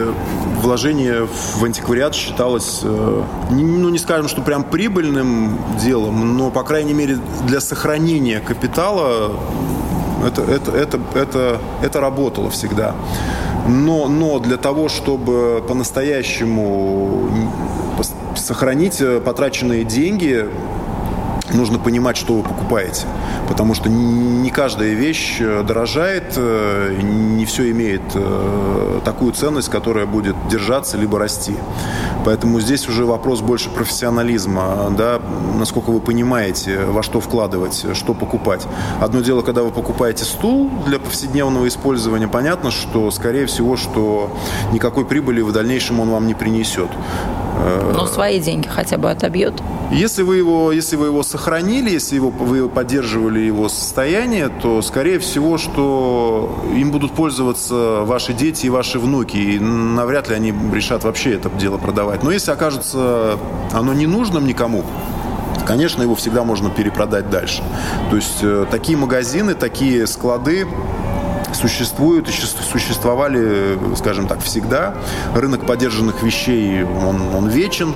вложение 0.62 1.28
в 1.28 1.64
антиквариат 1.64 2.16
считалось, 2.16 2.82
э, 2.84 3.24
ну 3.52 3.90
не 3.90 3.98
скажем, 3.98 4.28
что 4.28 4.42
прям 4.42 4.64
прибыльным 4.64 5.58
делом, 5.80 6.38
но, 6.38 6.52
по 6.52 6.64
крайней 6.64 6.94
мере, 6.94 7.18
для 7.46 7.60
сохранения 7.60 8.40
капитала 8.40 9.32
это, 10.26 10.42
это, 10.42 10.72
это, 10.72 11.00
это, 11.16 11.62
это 11.82 12.02
работало 12.02 12.50
всегда. 12.50 12.96
Но, 13.68 14.08
но 14.08 14.40
для 14.40 14.58
того, 14.58 14.90
чтобы 14.90 15.64
по-настоящему 15.68 17.30
сохранить 18.36 19.00
э, 19.02 19.22
потраченные 19.22 19.84
деньги, 19.84 20.48
нужно 21.54 21.80
понимать, 21.80 22.18
что 22.18 22.34
вы 22.36 22.44
покупаете. 22.44 23.06
Потому 23.48 23.74
что 23.74 23.90
не 23.90 24.50
каждая 24.50 24.94
вещь 24.94 25.38
э, 25.40 25.64
дорожает, 25.64 26.34
э, 26.38 27.00
не 27.02 27.46
все 27.46 27.72
имеет 27.72 28.02
э, 28.16 29.00
такую 29.06 29.34
ценность, 29.34 29.70
которая 29.70 30.06
будет 30.06 30.36
держаться 30.50 30.98
либо 30.98 31.20
расти. 31.20 31.56
Поэтому 32.26 32.60
здесь 32.60 32.88
уже 32.88 33.06
вопрос 33.06 33.42
больше 33.42 33.70
профессионализма, 33.70 34.94
да, 34.98 35.20
насколько 35.58 35.90
вы 35.92 36.00
понимаете, 36.00 36.86
во 36.86 37.04
что 37.04 37.20
вкладывать, 37.20 37.86
что 37.94 38.14
покупать. 38.14 38.66
Одно 39.02 39.22
дело, 39.22 39.42
когда 39.42 39.64
вы 39.64 39.72
покупаете 39.72 40.24
стул 40.24 40.70
для 40.86 41.00
повседневного 41.00 41.68
использования, 41.68 42.28
понятно, 42.28 42.72
что, 42.72 43.12
скорее 43.12 43.46
всего, 43.46 43.76
что 43.76 44.36
никакой 44.72 45.06
прибыли 45.06 45.42
в 45.42 45.52
дальнейшем 45.52 46.00
он 46.00 46.10
вам 46.10 46.28
не 46.28 46.34
принесет. 46.34 46.90
Но 47.94 48.06
свои 48.08 48.40
деньги 48.40 48.68
хотя 48.68 48.98
бы 48.98 49.10
отобьет. 49.10 49.54
Если 49.92 50.24
вы 50.24 50.38
его, 50.38 50.72
если 50.72 50.96
вы 50.96 51.08
его 51.08 51.24
сохранили, 51.24 51.90
если 51.90 52.16
его, 52.16 52.30
вы 52.30 52.68
поддерживали 52.68 53.40
его 53.40 53.70
состояние, 53.70 54.50
то, 54.50 54.82
скорее 54.82 55.20
всего, 55.20 55.58
что 55.58 56.64
им 56.76 56.92
будут 56.92 57.12
пользоваться 57.12 58.02
ваши 58.02 58.34
дети 58.34 58.66
и 58.66 58.70
ваши 58.70 59.00
внуки, 59.00 59.38
и 59.38 59.60
навряд 59.60 60.30
ли 60.30 60.36
они 60.36 60.54
решат 60.74 61.04
вообще 61.04 61.34
это 61.36 61.50
дело 61.50 61.78
продавать. 61.78 62.24
Но 62.24 62.32
если 62.32 62.52
окажется 62.52 63.38
оно 63.72 63.94
ненужным 63.94 64.46
никому, 64.46 64.84
конечно, 65.66 66.02
его 66.02 66.16
всегда 66.16 66.44
можно 66.44 66.70
перепродать 66.70 67.30
дальше. 67.30 67.64
То 68.10 68.16
есть 68.16 68.40
э, 68.42 68.66
такие 68.70 68.98
магазины, 68.98 69.54
такие 69.54 70.08
склады 70.08 70.68
существуют 71.56 72.30
и 72.30 72.32
существовали, 72.32 73.78
скажем 73.96 74.28
так, 74.28 74.42
всегда. 74.42 74.96
Рынок 75.36 75.66
поддержанных 75.66 76.24
вещей, 76.24 76.84
он, 76.84 77.36
он 77.36 77.48
вечен. 77.48 77.96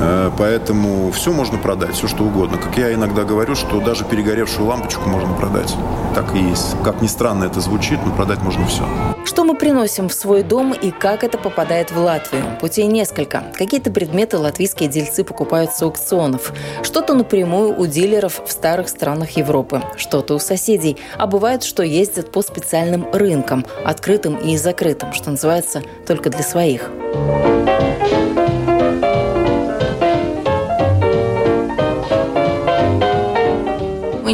Э, 0.00 0.30
поэтому 0.36 1.10
все 1.12 1.32
можно 1.32 1.58
продать, 1.58 1.94
все 1.94 2.06
что 2.08 2.24
угодно. 2.24 2.58
Как 2.58 2.76
я 2.76 2.94
иногда 2.94 3.24
говорю, 3.24 3.54
что 3.54 3.80
даже 3.80 4.04
перегоревшую 4.04 4.66
лампочку 4.66 5.08
можно 5.08 5.34
продать. 5.34 5.74
Так 6.14 6.34
и 6.34 6.38
есть. 6.38 6.76
Как 6.84 7.02
ни 7.02 7.06
странно 7.06 7.44
это 7.44 7.60
звучит, 7.60 7.98
но 8.04 8.12
продать 8.12 8.40
можно 8.42 8.66
все. 8.66 8.84
Что 9.24 9.44
мы 9.44 9.54
приносим 9.54 10.08
в 10.08 10.14
свой 10.14 10.42
дом 10.42 10.72
и 10.72 10.90
как 10.90 11.24
это 11.24 11.38
попадает 11.38 11.90
в 11.90 11.98
Латвию? 11.98 12.44
Путей 12.60 12.86
несколько. 12.86 13.44
Какие-то 13.54 13.90
предметы 13.90 14.38
латвийские 14.38 14.88
дельцы 14.88 15.24
покупают 15.24 15.72
с 15.72 15.82
аукционов. 15.82 16.52
Что-то 16.82 17.14
напрямую 17.14 17.78
у 17.78 17.86
дилеров 17.86 18.40
в 18.46 18.50
старых 18.50 18.88
странах 18.88 19.30
Европы. 19.32 19.82
Что-то 19.96 20.34
у 20.34 20.38
соседей. 20.38 20.96
А 21.16 21.26
бывает, 21.26 21.62
что 21.62 21.82
ездят 21.82 22.32
по 22.32 22.42
специальным 22.42 23.06
рынкам, 23.12 23.64
открытым 23.84 24.36
и 24.36 24.56
закрытым, 24.56 25.12
что 25.12 25.30
называется, 25.30 25.82
только 26.06 26.30
для 26.30 26.42
своих. 26.42 26.90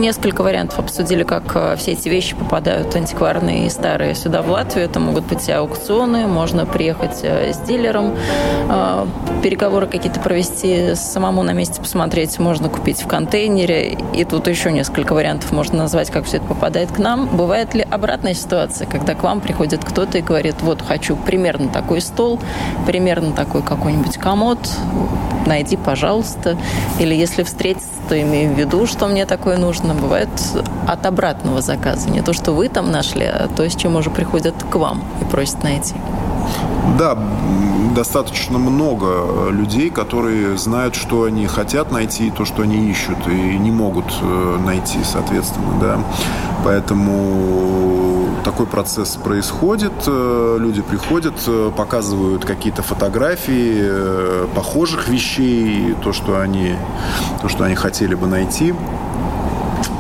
Несколько 0.04 0.42
вариантов 0.42 0.78
обсудили, 0.78 1.24
как 1.24 1.44
э, 1.54 1.76
все 1.76 1.92
эти 1.92 2.08
вещи 2.08 2.36
попадают, 2.36 2.94
антикварные 2.94 3.66
и 3.66 3.70
старые, 3.70 4.14
сюда, 4.14 4.42
в 4.42 4.50
Латвию. 4.50 4.84
Это 4.84 5.00
могут 5.00 5.24
быть 5.24 5.48
аукционы, 5.48 6.26
можно 6.26 6.66
приехать 6.66 7.20
э, 7.22 7.52
с 7.52 7.58
дилером, 7.58 8.14
э, 8.68 9.06
переговоры 9.44 9.86
какие-то 9.86 10.20
провести, 10.20 10.94
самому 10.94 11.42
на 11.42 11.52
месте 11.52 11.78
посмотреть, 11.78 12.38
можно 12.38 12.70
купить 12.70 13.02
в 13.02 13.06
контейнере. 13.06 13.98
И 14.14 14.24
тут 14.24 14.48
еще 14.48 14.72
несколько 14.72 15.12
вариантов 15.12 15.52
можно 15.52 15.80
назвать, 15.80 16.10
как 16.10 16.24
все 16.24 16.38
это 16.38 16.46
попадает 16.46 16.90
к 16.90 16.98
нам. 16.98 17.26
Бывает 17.26 17.74
ли 17.74 17.82
обратная 17.82 18.32
ситуация, 18.32 18.86
когда 18.86 19.14
к 19.14 19.22
вам 19.22 19.42
приходит 19.42 19.84
кто-то 19.84 20.16
и 20.16 20.22
говорит, 20.22 20.62
вот 20.62 20.80
хочу 20.80 21.14
примерно 21.14 21.68
такой 21.68 22.00
стол, 22.00 22.40
примерно 22.86 23.32
такой 23.32 23.60
какой-нибудь 23.60 24.16
комод, 24.16 24.58
найди, 25.44 25.76
пожалуйста. 25.76 26.56
Или 26.98 27.14
если 27.14 27.42
встретиться, 27.42 27.90
то 28.08 28.18
имею 28.18 28.54
в 28.54 28.58
виду, 28.58 28.86
что 28.86 29.06
мне 29.08 29.26
такое 29.26 29.58
нужно. 29.58 29.92
Бывает 29.92 30.30
от 30.86 31.04
обратного 31.04 31.60
заказа. 31.60 32.08
Не 32.08 32.22
то, 32.22 32.32
что 32.32 32.52
вы 32.52 32.70
там 32.70 32.90
нашли, 32.90 33.26
а 33.26 33.50
то, 33.54 33.68
с 33.68 33.76
чем 33.76 33.96
уже 33.96 34.08
приходят 34.08 34.54
к 34.70 34.74
вам 34.76 35.04
и 35.20 35.24
просят 35.26 35.62
найти. 35.62 35.94
Да, 36.98 37.18
достаточно 37.94 38.58
много 38.58 39.50
людей, 39.50 39.90
которые 39.90 40.58
знают, 40.58 40.94
что 40.94 41.24
они 41.24 41.46
хотят 41.46 41.92
найти, 41.92 42.30
то, 42.30 42.44
что 42.44 42.62
они 42.62 42.90
ищут, 42.90 43.18
и 43.28 43.58
не 43.58 43.70
могут 43.70 44.06
э, 44.20 44.58
найти, 44.64 44.98
соответственно, 45.04 45.78
да. 45.80 45.98
Поэтому 46.64 48.28
такой 48.44 48.66
процесс 48.66 49.16
происходит, 49.16 49.92
э, 50.06 50.56
люди 50.58 50.82
приходят, 50.82 51.34
э, 51.46 51.70
показывают 51.76 52.44
какие-то 52.44 52.82
фотографии 52.82 54.44
похожих 54.54 55.08
вещей, 55.08 55.94
то, 56.02 56.12
что 56.12 56.40
они, 56.40 56.74
то, 57.40 57.48
что 57.48 57.64
они 57.64 57.74
хотели 57.74 58.14
бы 58.14 58.26
найти. 58.26 58.74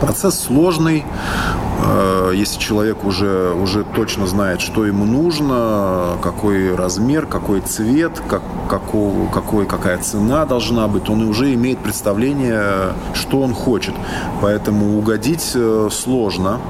Процесс 0.04 0.38
сложный. 0.38 1.02
Э, 1.82 2.30
если 2.34 2.58
человек 2.58 3.04
уже, 3.06 3.54
уже 3.54 3.84
точно 3.84 4.26
знает, 4.26 4.60
что 4.60 4.84
ему 4.84 5.06
нужно, 5.06 6.18
какой 6.22 6.74
размер, 6.74 7.24
какой 7.24 7.62
цвет, 7.62 8.20
как, 8.28 8.42
какого, 8.68 9.26
какой, 9.28 9.64
какая 9.64 9.96
цена 9.96 10.44
должна 10.44 10.88
быть, 10.88 11.08
он 11.08 11.26
уже 11.26 11.54
имеет 11.54 11.78
представление, 11.78 12.92
что 13.14 13.40
он 13.40 13.54
хочет. 13.54 13.94
Поэтому 14.42 14.98
угодить 14.98 15.52
э, 15.54 15.88
сложно. 15.90 16.60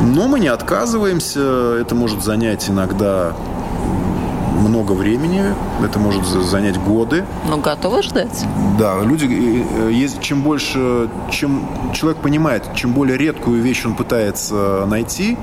Но 0.00 0.28
мы 0.28 0.38
не 0.38 0.46
отказываемся. 0.46 1.40
Это 1.80 1.96
может 1.96 2.22
занять 2.22 2.70
иногда 2.70 3.32
много 4.78 4.92
времени, 4.92 5.42
это 5.82 5.98
может 5.98 6.24
занять 6.24 6.78
годы. 6.78 7.24
Но 7.48 7.56
готовы 7.56 8.02
ждать? 8.02 8.46
Да, 8.78 9.00
люди, 9.02 9.26
есть, 9.92 10.20
чем 10.20 10.42
больше, 10.42 11.10
чем 11.30 11.68
человек 11.92 12.22
понимает, 12.22 12.62
чем 12.76 12.92
более 12.92 13.18
редкую 13.18 13.60
вещь 13.60 13.84
он 13.84 13.94
пытается 13.94 14.86
найти, 14.86 15.36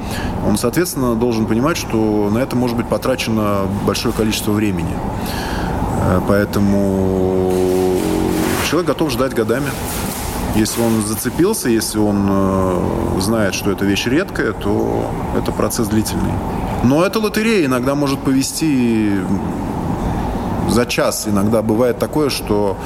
он, 0.48 0.58
соответственно, 0.58 1.15
должен 1.15 1.48
понимать, 1.48 1.75
что 1.75 2.30
на 2.32 2.38
это 2.38 2.56
может 2.56 2.77
быть 2.77 2.88
потрачено 2.88 3.68
большое 3.86 4.13
количество 4.13 4.54
времени. 4.54 4.96
Э, 6.06 6.22
поэтому 6.25 7.51
человек 8.70 8.88
готов 8.88 9.12
ждать 9.12 9.34
годами. 9.34 9.68
Если 10.55 10.81
он 10.81 11.01
зацепился, 11.05 11.69
если 11.69 12.00
он 12.00 12.27
э, 12.29 13.19
знает, 13.19 13.53
что 13.53 13.71
эта 13.71 13.83
вещь 13.83 14.05
редкая, 14.05 14.53
то 14.53 15.12
это 15.38 15.51
процесс 15.51 15.88
длительный. 15.88 16.31
Но 16.83 17.03
это 17.03 17.19
лотерея 17.19 17.65
иногда 17.65 17.93
может 17.93 18.19
повести 18.19 19.12
за 20.69 20.85
час. 20.85 21.27
Иногда 21.27 21.62
бывает 21.62 22.00
такое, 22.00 22.29
что 22.29 22.77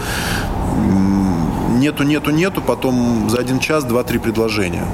нету, 1.77 2.03
нету, 2.03 2.31
нету, 2.31 2.61
потом 2.61 3.29
за 3.29 3.37
один 3.39 3.59
час 3.59 3.83
два-три 3.83 4.19
предложения 4.19 4.85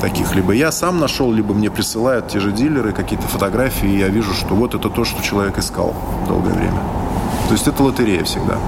таких. 0.00 0.34
Либо 0.34 0.52
я 0.52 0.72
сам 0.72 0.98
нашел, 0.98 1.32
либо 1.32 1.54
мне 1.54 1.70
присылают 1.70 2.28
те 2.28 2.40
же 2.40 2.52
дилеры 2.52 2.92
какие-то 2.92 3.26
фотографии, 3.28 3.88
и 3.88 3.98
я 3.98 4.08
вижу, 4.08 4.34
что 4.34 4.54
вот 4.54 4.74
это 4.74 4.90
то, 4.90 5.04
что 5.04 5.22
человек 5.22 5.58
искал 5.58 5.94
долгое 6.28 6.52
время. 6.52 6.80
То 7.48 7.52
есть 7.52 7.68
это 7.68 7.82
лотерея 7.82 8.24
всегда. 8.24 8.58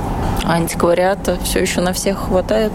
Антиквариата 0.44 1.38
все 1.42 1.60
еще 1.60 1.80
на 1.80 1.92
всех 1.92 2.18
хватает? 2.18 2.72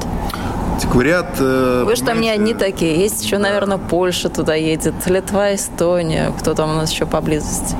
Антиквариат... 0.81 1.35
Э, 1.39 1.83
Вы 1.85 1.95
же 1.95 2.03
там 2.03 2.19
не 2.19 2.29
одни 2.29 2.55
такие. 2.55 2.99
Есть 2.99 3.23
еще, 3.23 3.37
наверное, 3.37 3.77
Польша 3.77 4.29
туда 4.29 4.55
едет, 4.55 4.95
Литва, 5.05 5.53
Эстония. 5.53 6.33
Кто 6.39 6.55
там 6.55 6.71
у 6.71 6.73
нас 6.73 6.91
еще 6.91 7.05
поблизости? 7.05 7.75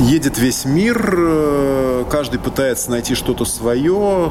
Едет 0.00 0.36
весь 0.36 0.66
мир, 0.66 1.14
э, 1.16 2.04
каждый 2.10 2.38
пытается 2.38 2.90
найти 2.90 3.14
что-то 3.14 3.46
свое, 3.46 4.30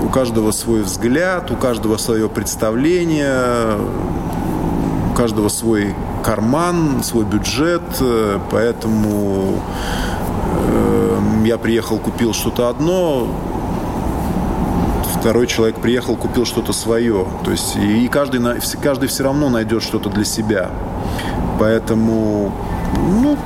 у 0.00 0.08
каждого 0.12 0.52
свой 0.52 0.82
взгляд, 0.82 1.50
у 1.50 1.56
каждого 1.56 1.96
свое 1.96 2.28
представление, 2.28 3.76
у 5.12 5.16
каждого 5.16 5.48
свой 5.48 5.94
карман, 6.24 7.02
свой 7.02 7.24
бюджет, 7.24 7.82
э, 8.00 8.38
поэтому 8.50 9.60
я 11.44 11.58
приехал, 11.58 11.98
купил 11.98 12.32
что-то 12.32 12.68
одно, 12.68 13.26
второй 15.20 15.46
человек 15.46 15.76
приехал, 15.76 16.16
купил 16.16 16.46
что-то 16.46 16.72
свое. 16.72 17.26
То 17.44 17.50
есть 17.50 17.76
и 17.76 18.08
каждый, 18.08 18.40
каждый 18.82 19.08
все 19.08 19.24
равно 19.24 19.50
найдет 19.50 19.82
что-то 19.82 20.08
для 20.08 20.24
себя. 20.24 20.70
Поэтому, 21.58 22.52
ну, 22.96 23.36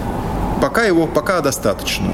пока 0.62 0.84
его, 0.84 1.06
пока 1.06 1.40
достаточно. 1.40 2.12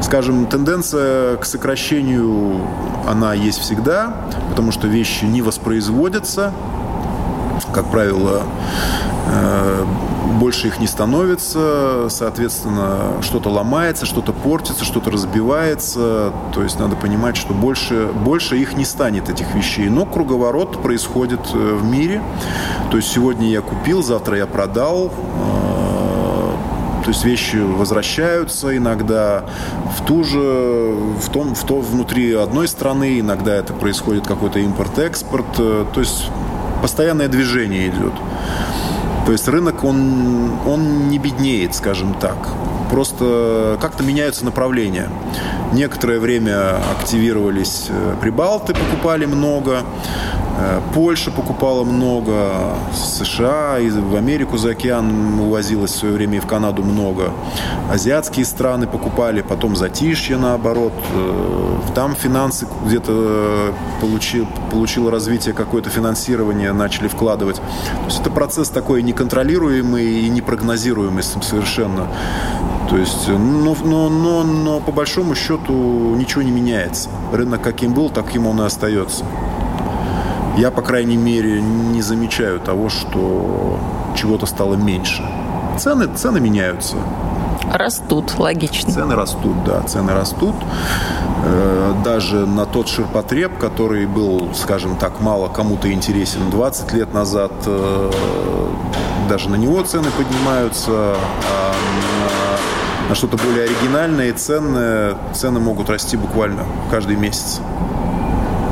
Скажем, 0.00 0.46
тенденция 0.46 1.36
к 1.36 1.44
сокращению, 1.44 2.60
она 3.08 3.34
есть 3.34 3.58
всегда, 3.58 4.14
потому 4.48 4.70
что 4.70 4.86
вещи 4.86 5.24
не 5.24 5.42
воспроизводятся. 5.42 6.52
Как 7.74 7.90
правило, 7.90 8.44
э, 9.26 9.84
больше 10.40 10.68
их 10.68 10.80
не 10.80 10.86
становится, 10.86 12.06
соответственно, 12.08 13.20
что-то 13.20 13.50
ломается, 13.50 14.06
что-то 14.06 14.32
портится, 14.32 14.86
что-то 14.86 15.10
разбивается. 15.10 16.32
То 16.54 16.62
есть 16.62 16.78
надо 16.78 16.96
понимать, 16.96 17.36
что 17.36 17.52
больше, 17.52 18.08
больше 18.24 18.56
их 18.56 18.72
не 18.72 18.86
станет, 18.86 19.28
этих 19.28 19.54
вещей. 19.54 19.90
Но 19.90 20.06
круговорот 20.06 20.82
происходит 20.82 21.40
э, 21.52 21.74
в 21.74 21.84
мире. 21.84 22.22
То 22.90 22.96
есть 22.96 23.12
сегодня 23.12 23.50
я 23.50 23.60
купил, 23.60 24.02
завтра 24.02 24.38
я 24.38 24.46
продал. 24.46 25.12
Э, 25.12 25.60
то 27.04 27.08
есть 27.08 27.22
вещи 27.24 27.56
возвращаются 27.56 28.74
иногда 28.74 29.44
в 29.98 30.06
ту 30.06 30.24
же, 30.24 30.94
в 31.20 31.28
том, 31.30 31.54
в 31.54 31.64
то 31.64 31.80
внутри 31.80 32.32
одной 32.32 32.66
страны, 32.66 33.20
иногда 33.20 33.54
это 33.54 33.74
происходит 33.74 34.26
какой-то 34.26 34.58
импорт-экспорт. 34.60 35.58
Э, 35.58 35.84
то 35.92 36.00
есть 36.00 36.30
постоянное 36.80 37.28
движение 37.28 37.88
идет. 37.88 38.14
То 39.30 39.34
есть 39.34 39.46
рынок, 39.46 39.84
он, 39.84 40.58
он 40.66 41.08
не 41.08 41.20
беднеет, 41.20 41.76
скажем 41.76 42.14
так. 42.14 42.36
Просто 42.90 43.78
как-то 43.80 44.02
меняются 44.02 44.44
направления. 44.44 45.08
Некоторое 45.72 46.18
время 46.18 46.78
активировались 46.98 47.86
э, 47.90 48.16
прибалты, 48.20 48.74
покупали 48.74 49.26
много. 49.26 49.84
Э, 50.60 50.80
Польша 50.94 51.30
покупала 51.30 51.84
много, 51.84 52.76
США, 52.92 53.78
и 53.78 53.88
в 53.88 54.14
Америку 54.14 54.58
за 54.58 54.70
океан 54.70 55.40
увозилось 55.40 55.92
в 55.92 55.96
свое 55.96 56.14
время 56.14 56.36
и 56.36 56.40
в 56.40 56.46
Канаду 56.46 56.82
много. 56.82 57.32
Азиатские 57.90 58.44
страны 58.44 58.86
покупали, 58.86 59.40
потом 59.40 59.74
затишье 59.74 60.36
наоборот. 60.36 60.92
Э, 61.14 61.76
там 61.94 62.14
финансы 62.14 62.66
где-то 62.84 63.72
получил, 64.00 64.46
получило 64.70 65.10
развитие 65.10 65.54
какое-то 65.54 65.88
финансирование, 65.88 66.72
начали 66.72 67.08
вкладывать. 67.08 67.56
То 67.56 68.04
есть 68.06 68.20
это 68.20 68.30
процесс 68.30 68.68
такой 68.68 69.02
неконтролируемый 69.02 70.26
и 70.26 70.28
непрогнозируемый 70.28 71.22
совершенно. 71.22 72.06
То 72.90 72.98
есть, 72.98 73.28
но, 73.28 73.76
но, 73.84 74.08
но, 74.08 74.42
но 74.42 74.80
по 74.80 74.92
большому 74.92 75.34
счету 75.34 76.14
ничего 76.16 76.42
не 76.42 76.50
меняется. 76.50 77.08
Рынок 77.32 77.62
каким 77.62 77.94
был, 77.94 78.10
таким 78.10 78.46
он 78.46 78.60
и 78.60 78.64
остается 78.64 79.24
я, 80.56 80.70
по 80.70 80.82
крайней 80.82 81.16
мере, 81.16 81.60
не 81.60 82.02
замечаю 82.02 82.60
того, 82.60 82.88
что 82.88 83.78
чего-то 84.16 84.46
стало 84.46 84.74
меньше. 84.74 85.22
Цены, 85.78 86.08
цены 86.14 86.40
меняются. 86.40 86.96
Растут, 87.72 88.38
логично. 88.38 88.92
Цены 88.92 89.14
растут, 89.14 89.64
да, 89.64 89.82
цены 89.82 90.12
растут. 90.12 90.56
Э, 91.44 91.94
даже 92.04 92.46
на 92.46 92.66
тот 92.66 92.88
ширпотреб, 92.88 93.58
который 93.58 94.06
был, 94.06 94.50
скажем 94.54 94.96
так, 94.96 95.20
мало 95.20 95.48
кому-то 95.48 95.92
интересен 95.92 96.50
20 96.50 96.92
лет 96.92 97.14
назад, 97.14 97.52
э, 97.66 98.10
даже 99.28 99.48
на 99.48 99.54
него 99.54 99.82
цены 99.82 100.08
поднимаются, 100.10 100.90
а 100.90 101.72
на, 103.04 103.08
на 103.08 103.14
что-то 103.14 103.36
более 103.36 103.64
оригинальное 103.64 104.30
и 104.30 104.32
ценное 104.32 105.14
цены 105.32 105.60
могут 105.60 105.88
расти 105.88 106.16
буквально 106.16 106.64
каждый 106.90 107.16
месяц 107.16 107.60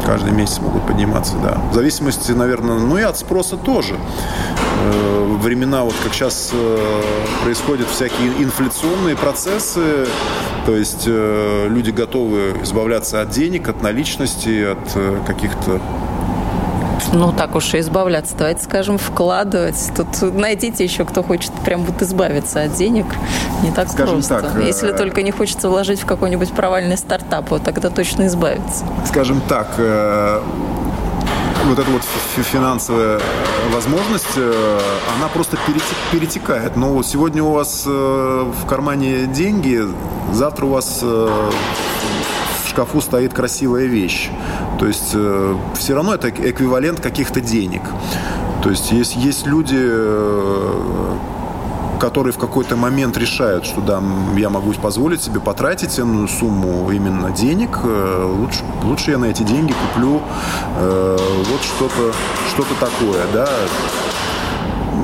каждый 0.08 0.32
месяц 0.32 0.58
могут 0.60 0.86
подниматься, 0.86 1.34
да. 1.42 1.60
В 1.70 1.74
зависимости, 1.74 2.32
наверное, 2.32 2.78
ну 2.78 2.96
и 2.96 3.02
от 3.02 3.18
спроса 3.18 3.58
тоже. 3.58 3.94
Э, 3.94 5.36
времена, 5.42 5.84
вот 5.84 5.94
как 6.02 6.14
сейчас 6.14 6.50
э, 6.54 7.02
происходят 7.42 7.88
всякие 7.88 8.28
инфляционные 8.42 9.16
процессы, 9.16 10.06
то 10.64 10.74
есть 10.74 11.04
э, 11.06 11.66
люди 11.68 11.90
готовы 11.90 12.54
избавляться 12.62 13.20
от 13.20 13.28
денег, 13.28 13.68
от 13.68 13.82
наличности, 13.82 14.72
от 14.72 15.26
каких-то 15.26 15.78
Ну, 17.12 17.32
так 17.32 17.54
уж 17.54 17.74
и 17.74 17.80
избавляться. 17.80 18.34
Давайте 18.36 18.64
скажем, 18.64 18.98
вкладывать. 18.98 19.90
Тут 19.96 20.34
найдите 20.34 20.84
еще, 20.84 21.04
кто 21.04 21.22
хочет 21.22 21.52
прям 21.64 21.84
вот 21.84 22.02
избавиться 22.02 22.62
от 22.62 22.74
денег. 22.74 23.06
Не 23.62 23.70
так 23.70 23.88
скажем 23.88 24.16
просто. 24.16 24.42
Так, 24.42 24.62
Если 24.62 24.90
э, 24.90 24.96
только 24.96 25.22
не 25.22 25.30
хочется 25.30 25.68
вложить 25.68 26.00
в 26.00 26.06
какой-нибудь 26.06 26.52
провальный 26.52 26.96
стартап, 26.96 27.50
вот 27.50 27.62
тогда 27.62 27.90
точно 27.90 28.26
избавиться. 28.26 28.84
Скажем 29.06 29.40
так, 29.48 29.68
э, 29.78 30.42
вот 31.66 31.78
эта 31.78 31.90
вот 31.90 32.02
финансовая 32.36 33.20
возможность, 33.72 34.36
э, 34.36 34.80
она 35.16 35.28
просто 35.28 35.56
перетекает. 36.12 36.76
Но 36.76 37.02
сегодня 37.02 37.42
у 37.42 37.52
вас 37.52 37.84
в 37.86 38.66
кармане 38.68 39.26
деньги, 39.26 39.82
завтра 40.32 40.66
у 40.66 40.70
вас 40.70 41.02
в 41.02 42.68
шкафу 42.68 43.00
стоит 43.00 43.34
красивая 43.34 43.86
вещь. 43.86 44.30
То 44.78 44.86
есть 44.86 45.10
э, 45.14 45.56
все 45.74 45.94
равно 45.94 46.14
это 46.14 46.30
эквивалент 46.30 47.00
каких-то 47.00 47.40
денег. 47.40 47.82
То 48.62 48.70
есть 48.70 48.92
есть, 48.92 49.16
есть 49.16 49.46
люди, 49.46 49.78
э, 49.78 51.16
которые 51.98 52.32
в 52.32 52.38
какой-то 52.38 52.76
момент 52.76 53.16
решают, 53.16 53.66
что 53.66 53.80
да, 53.80 54.02
я 54.36 54.50
могу 54.50 54.72
позволить 54.74 55.22
себе 55.22 55.40
потратить 55.40 55.98
энную 55.98 56.28
сумму 56.28 56.90
именно 56.90 57.30
денег, 57.30 57.80
э, 57.82 58.34
лучше, 58.38 58.60
лучше 58.84 59.10
я 59.12 59.18
на 59.18 59.26
эти 59.26 59.42
деньги 59.42 59.72
куплю 59.72 60.22
э, 60.76 61.18
вот 61.50 61.60
что-то 61.62 62.12
что 62.50 62.64
такое, 62.80 63.24
да, 63.32 63.48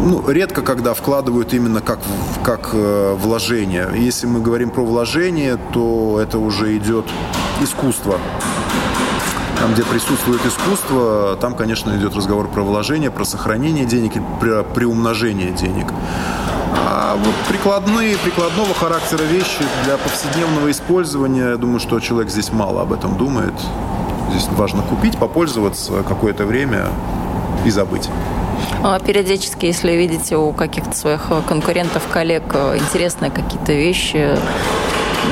ну, 0.07 0.29
редко 0.29 0.63
когда 0.63 0.93
вкладывают 0.95 1.55
именно 1.55 1.81
как, 1.81 1.99
как 2.43 2.71
э, 2.73 3.15
вложение. 3.19 3.89
Если 3.95 4.27
мы 4.27 4.41
говорим 4.41 4.71
про 4.71 4.83
вложение, 4.83 5.59
то 5.73 6.19
это 6.21 6.39
уже 6.39 6.77
идет 6.77 7.07
искусство. 7.63 8.19
Там, 9.64 9.72
где 9.72 9.83
присутствует 9.83 10.44
искусство, 10.44 11.38
там, 11.40 11.55
конечно, 11.55 11.96
идет 11.96 12.14
разговор 12.14 12.48
про 12.48 12.61
вложение, 12.61 13.11
про 13.11 13.24
сохранение 13.24 13.87
денег 13.87 14.16
и 14.16 14.20
про 14.38 14.62
приумножение 14.62 15.53
денег. 15.53 15.87
А 16.87 17.16
вот 17.16 17.35
прикладные, 17.48 18.18
прикладного 18.18 18.74
характера 18.74 19.22
вещи 19.22 19.62
для 19.87 19.96
повседневного 19.96 20.70
использования, 20.70 21.53
я 21.53 21.57
думаю, 21.57 21.81
что 21.81 21.98
человек 21.98 22.31
здесь 22.31 22.53
мало 22.53 22.83
об 22.83 22.92
этом 22.92 23.16
думает. 23.16 23.55
Здесь 24.33 24.46
важно 24.50 24.83
купить, 24.83 25.16
попользоваться 25.16 26.03
какое-то 26.07 26.44
время 26.44 26.88
и 27.64 27.70
забыть. 27.70 28.11
А 28.83 28.98
периодически, 28.98 29.64
если 29.64 29.92
видите 29.92 30.37
у 30.37 30.53
каких-то 30.53 30.94
своих 30.94 31.22
конкурентов, 31.48 32.03
коллег 32.12 32.55
интересные 32.74 33.31
какие-то 33.31 33.72
вещи, 33.72 34.37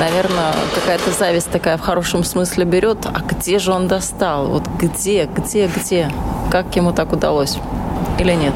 наверное, 0.03 0.53
какая-то 0.75 1.11
зависть 1.11 1.49
такая 1.49 1.77
в 1.77 1.81
хорошем 1.81 2.23
смысле 2.23 2.65
берет. 2.65 3.05
А 3.05 3.21
где 3.21 3.59
же 3.59 3.71
он 3.71 3.87
достал? 3.87 4.47
Вот 4.47 4.63
где, 4.79 5.29
где, 5.33 5.67
где? 5.67 6.11
Как 6.51 6.75
ему 6.75 6.91
так 6.91 7.13
удалось? 7.13 7.57
Или 8.19 8.33
нет? 8.33 8.53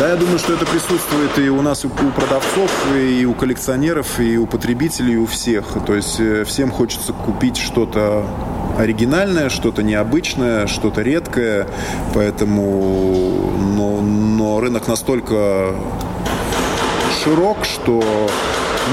Да, 0.00 0.08
я 0.08 0.16
думаю, 0.16 0.38
что 0.40 0.54
это 0.54 0.66
присутствует 0.66 1.38
и 1.38 1.48
у 1.48 1.62
нас, 1.62 1.84
у 1.84 1.88
продавцов, 1.88 2.72
и 2.96 3.24
у 3.24 3.34
коллекционеров, 3.34 4.18
и 4.18 4.36
у 4.36 4.46
потребителей, 4.46 5.14
и 5.14 5.16
у 5.16 5.26
всех. 5.26 5.64
То 5.86 5.94
есть 5.94 6.18
э, 6.18 6.42
всем 6.44 6.72
хочется 6.72 7.12
купить 7.12 7.56
что-то 7.56 8.26
оригинальное, 8.76 9.48
что-то 9.48 9.84
необычное, 9.84 10.66
что-то 10.66 11.02
редкое. 11.02 11.68
Поэтому 12.14 13.52
но, 13.76 14.00
но 14.00 14.60
рынок 14.60 14.88
настолько 14.88 15.76
широк, 17.22 17.58
что 17.64 18.02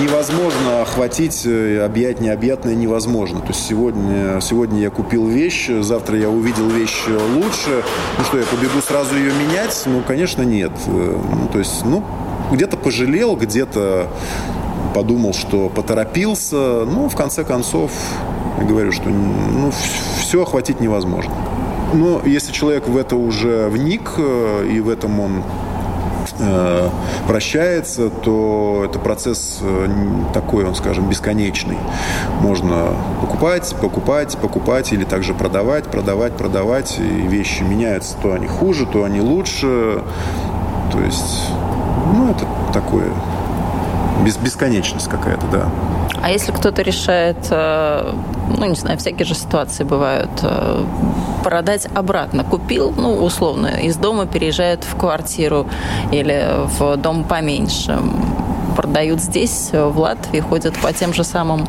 невозможно 0.01 0.81
охватить, 0.81 1.45
э, 1.45 1.83
объять 1.83 2.19
необъятное 2.19 2.75
невозможно. 2.75 3.39
То 3.41 3.49
есть 3.49 3.65
сегодня, 3.65 4.39
сегодня 4.41 4.81
я 4.81 4.89
купил 4.89 5.27
вещь, 5.27 5.69
завтра 5.81 6.17
я 6.17 6.29
увидел 6.29 6.67
вещь 6.69 7.05
лучше. 7.35 7.83
Ну 8.17 8.23
что, 8.23 8.37
я 8.37 8.45
побегу 8.45 8.81
сразу 8.81 9.15
ее 9.15 9.31
менять? 9.33 9.83
Ну, 9.85 10.01
конечно, 10.01 10.41
нет. 10.41 10.71
Э, 10.87 11.17
ну, 11.41 11.47
то 11.51 11.59
есть, 11.59 11.85
ну, 11.85 12.03
где-то 12.51 12.77
пожалел, 12.77 13.35
где-то 13.35 14.07
подумал, 14.93 15.33
что 15.33 15.69
поторопился. 15.69 16.85
Ну, 16.85 17.09
в 17.09 17.15
конце 17.15 17.43
концов, 17.43 17.91
я 18.59 18.65
говорю, 18.65 18.91
что 18.91 19.09
ну, 19.09 19.71
все 20.19 20.43
охватить 20.43 20.79
невозможно. 20.79 21.33
Но 21.93 22.21
если 22.25 22.51
человек 22.51 22.87
в 22.87 22.97
это 22.97 23.15
уже 23.15 23.67
вник, 23.69 24.13
э, 24.17 24.67
и 24.71 24.79
в 24.79 24.89
этом 24.89 25.19
он 25.19 25.43
э, 26.43 26.89
прощается, 27.27 28.09
то 28.09 28.83
это 28.85 28.99
процесс 28.99 29.59
э, 29.61 29.87
такой, 30.33 30.65
он, 30.65 30.75
скажем, 30.75 31.09
бесконечный. 31.09 31.77
Можно 32.41 32.93
покупать, 33.21 33.75
покупать, 33.81 34.37
покупать 34.37 34.93
или 34.93 35.03
также 35.03 35.33
продавать, 35.33 35.85
продавать, 35.85 36.33
продавать. 36.33 36.99
И 36.99 37.27
вещи 37.27 37.63
меняются. 37.63 38.15
То 38.21 38.33
они 38.33 38.47
хуже, 38.47 38.85
то 38.85 39.03
они 39.03 39.21
лучше. 39.21 40.01
То 40.91 40.99
есть, 40.99 41.49
ну, 42.13 42.29
это 42.29 42.45
такое 42.73 43.07
без, 44.21 44.37
бесконечность 44.37 45.09
какая-то, 45.09 45.45
да. 45.47 45.69
А 46.21 46.29
если 46.29 46.51
кто-то 46.51 46.81
решает, 46.81 47.37
э, 47.49 48.13
ну, 48.57 48.65
не 48.65 48.75
знаю, 48.75 48.97
всякие 48.97 49.25
же 49.25 49.33
ситуации 49.33 49.83
бывают, 49.83 50.29
э, 50.41 50.85
продать 51.43 51.87
обратно. 51.93 52.43
Купил, 52.43 52.93
ну, 52.95 53.23
условно, 53.23 53.67
из 53.67 53.97
дома 53.97 54.25
переезжает 54.25 54.83
в 54.83 54.95
квартиру 54.95 55.67
или 56.11 56.47
в 56.79 56.97
дом 56.97 57.23
поменьше. 57.23 57.99
Продают 58.77 59.19
здесь, 59.19 59.69
в 59.73 59.99
Латвии, 59.99 60.39
ходят 60.39 60.75
по 60.77 60.93
тем 60.93 61.13
же 61.13 61.23
самым 61.23 61.67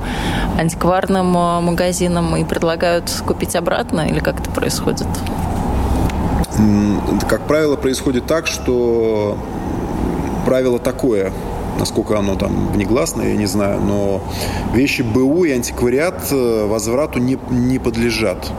антикварным 0.58 1.36
э, 1.36 1.60
магазинам 1.60 2.36
и 2.36 2.44
предлагают 2.44 3.10
купить 3.26 3.56
обратно, 3.56 4.02
или 4.02 4.20
как 4.20 4.40
это 4.40 4.50
происходит? 4.50 5.08
Как 7.28 7.40
правило, 7.48 7.74
происходит 7.74 8.26
так, 8.26 8.46
что 8.46 9.36
правило 10.46 10.78
такое– 10.78 11.32
насколько 11.78 12.18
оно 12.18 12.36
там 12.36 12.68
внегласное, 12.72 13.30
я 13.30 13.36
не 13.36 13.46
знаю, 13.46 13.80
но 13.80 14.22
вещи 14.72 15.02
БУ 15.02 15.44
и 15.44 15.52
антиквариат 15.52 16.28
э, 16.30 16.66
возврату 16.66 17.18
не, 17.18 17.38
не 17.50 17.78
подлежат. 17.78 18.50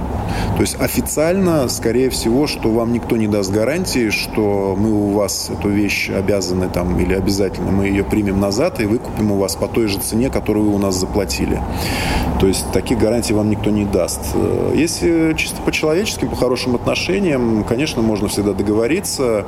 То 0.55 0.61
есть 0.61 0.79
официально, 0.79 1.67
скорее 1.69 2.09
всего, 2.09 2.47
что 2.47 2.69
вам 2.69 2.93
никто 2.93 3.17
не 3.17 3.27
даст 3.27 3.51
гарантии, 3.51 4.09
что 4.09 4.75
мы 4.77 4.91
у 4.91 5.11
вас 5.11 5.49
эту 5.49 5.69
вещь 5.69 6.09
обязаны 6.09 6.69
там 6.69 6.99
или 6.99 7.13
обязательно 7.13 7.71
мы 7.71 7.87
ее 7.87 8.03
примем 8.03 8.39
назад 8.39 8.79
и 8.79 8.85
выкупим 8.85 9.31
у 9.31 9.37
вас 9.37 9.55
по 9.55 9.67
той 9.67 9.87
же 9.87 9.99
цене, 9.99 10.29
которую 10.29 10.67
вы 10.67 10.75
у 10.75 10.77
нас 10.77 10.95
заплатили. 10.95 11.61
То 12.39 12.47
есть 12.47 12.71
таких 12.71 12.99
гарантий 12.99 13.33
вам 13.33 13.49
никто 13.49 13.69
не 13.69 13.85
даст. 13.85 14.21
Э, 14.33 14.73
если 14.75 15.33
чисто 15.37 15.61
по 15.61 15.71
человеческим, 15.71 16.29
по 16.29 16.35
хорошим 16.35 16.75
отношениям, 16.75 17.63
конечно, 17.63 18.01
можно 18.01 18.27
всегда 18.27 18.53
договориться, 18.53 19.45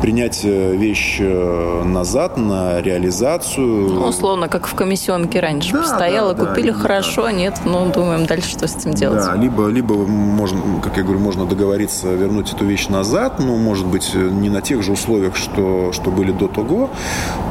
принять 0.00 0.40
э, 0.44 0.76
вещь 0.76 1.18
э, 1.20 1.82
назад 1.84 2.36
на 2.36 2.80
реализацию. 2.80 3.90
Ну, 3.90 4.06
условно, 4.06 4.48
как 4.48 4.66
в 4.66 4.74
комиссионке 4.74 5.40
раньше 5.40 5.72
да, 5.72 5.84
стояло, 5.84 6.34
да, 6.34 6.46
купили 6.46 6.70
да, 6.70 6.78
хорошо, 6.78 7.22
да. 7.22 7.32
нет, 7.32 7.60
ну, 7.64 7.90
думаем 7.92 8.26
дальше, 8.26 8.50
что 8.50 8.68
с 8.68 8.76
этим 8.76 8.94
делать. 8.94 9.24
Да, 9.24 9.34
либо, 9.34 9.66
либо 9.68 9.92
можно, 10.10 10.80
как 10.82 10.96
я 10.96 11.02
говорю, 11.02 11.20
можно 11.20 11.46
договориться 11.46 12.12
вернуть 12.12 12.52
эту 12.52 12.64
вещь 12.64 12.88
назад, 12.88 13.38
ну, 13.38 13.56
может 13.56 13.86
быть, 13.86 14.14
не 14.14 14.48
на 14.48 14.60
тех 14.60 14.82
же 14.82 14.92
условиях, 14.92 15.36
что, 15.36 15.92
что 15.92 16.10
были 16.10 16.32
до 16.32 16.48
того. 16.48 16.90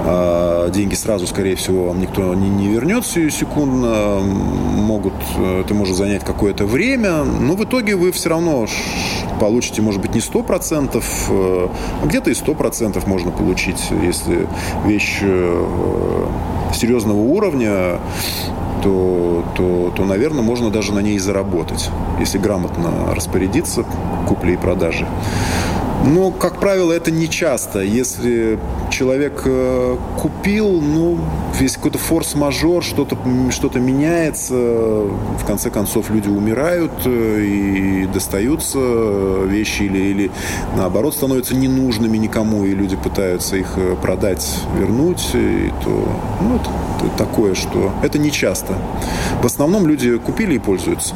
А 0.06 0.70
деньги 0.70 0.96
сразу, 0.96 1.28
скорее 1.28 1.56
всего, 1.56 1.86
вам 1.86 2.00
никто 2.02 2.34
не, 2.34 2.50
не 2.50 2.68
вернет 2.68 3.06
секундно. 3.06 4.20
Могут, 4.20 5.14
это 5.38 5.74
может 5.74 5.96
занять 5.96 6.24
какое-то 6.24 6.66
время, 6.66 7.24
но 7.24 7.56
в 7.56 7.64
итоге 7.64 7.96
вы 7.96 8.12
все 8.12 8.30
равно 8.30 8.68
получите, 9.40 9.82
может 9.82 10.02
быть, 10.02 10.14
не 10.14 10.22
100%, 10.22 11.04
а 11.30 12.06
где-то 12.06 12.30
и 12.30 12.34
100% 12.34 13.08
можно 13.08 13.32
получить, 13.32 13.92
если 14.04 14.48
вещь 14.86 15.20
э, 15.22 16.26
серьезного 16.74 17.18
уровня, 17.18 18.00
то, 18.82 19.44
то, 19.56 19.94
то, 19.96 20.06
наверное, 20.06 20.42
можно 20.42 20.70
даже 20.70 20.94
на 20.94 21.00
ней 21.00 21.20
заработать, 21.20 21.90
если 22.20 22.38
грамотно 22.38 23.14
распорядиться 23.14 23.86
куплей 24.28 24.56
и 24.56 24.58
продажи. 24.58 25.08
Но, 26.06 26.32
как 26.32 26.60
правило, 26.60 26.92
это 26.94 27.12
не 27.12 27.30
часто. 27.30 27.82
Если 27.82 28.58
человек 28.90 29.42
э, 29.46 29.98
купил, 30.18 30.82
ну, 30.82 31.20
есть 31.60 31.76
какой-то 31.76 31.98
форс-мажор, 31.98 32.84
что-то 32.84 33.18
что 33.52 33.70
меняется, 33.80 34.54
в 34.56 35.46
конце 35.46 35.70
концов 35.70 36.10
люди 36.10 36.30
умирают 36.30 36.92
э, 37.06 37.42
и 37.42 38.06
достаются 38.08 38.80
вещи 39.46 39.84
или, 39.84 39.98
или 39.98 40.32
наоборот 40.76 41.14
становятся 41.14 41.56
ненужными 41.56 42.18
никому, 42.18 42.64
и 42.64 42.74
люди 42.74 42.96
пытаются 42.96 43.58
их 43.58 43.74
э, 43.76 43.96
продать, 44.02 44.60
вернуть, 44.78 45.30
и 45.34 45.72
то, 45.84 46.10
ну, 46.42 46.56
это, 46.56 46.70
это 47.06 47.18
такое, 47.18 47.56
что 47.56 47.92
это 48.02 48.18
не 48.18 48.32
часто. 48.32 48.74
В 49.42 49.46
основном 49.46 49.86
люди 49.86 50.18
купили 50.18 50.56
и 50.56 50.60
пользуются. 50.60 51.14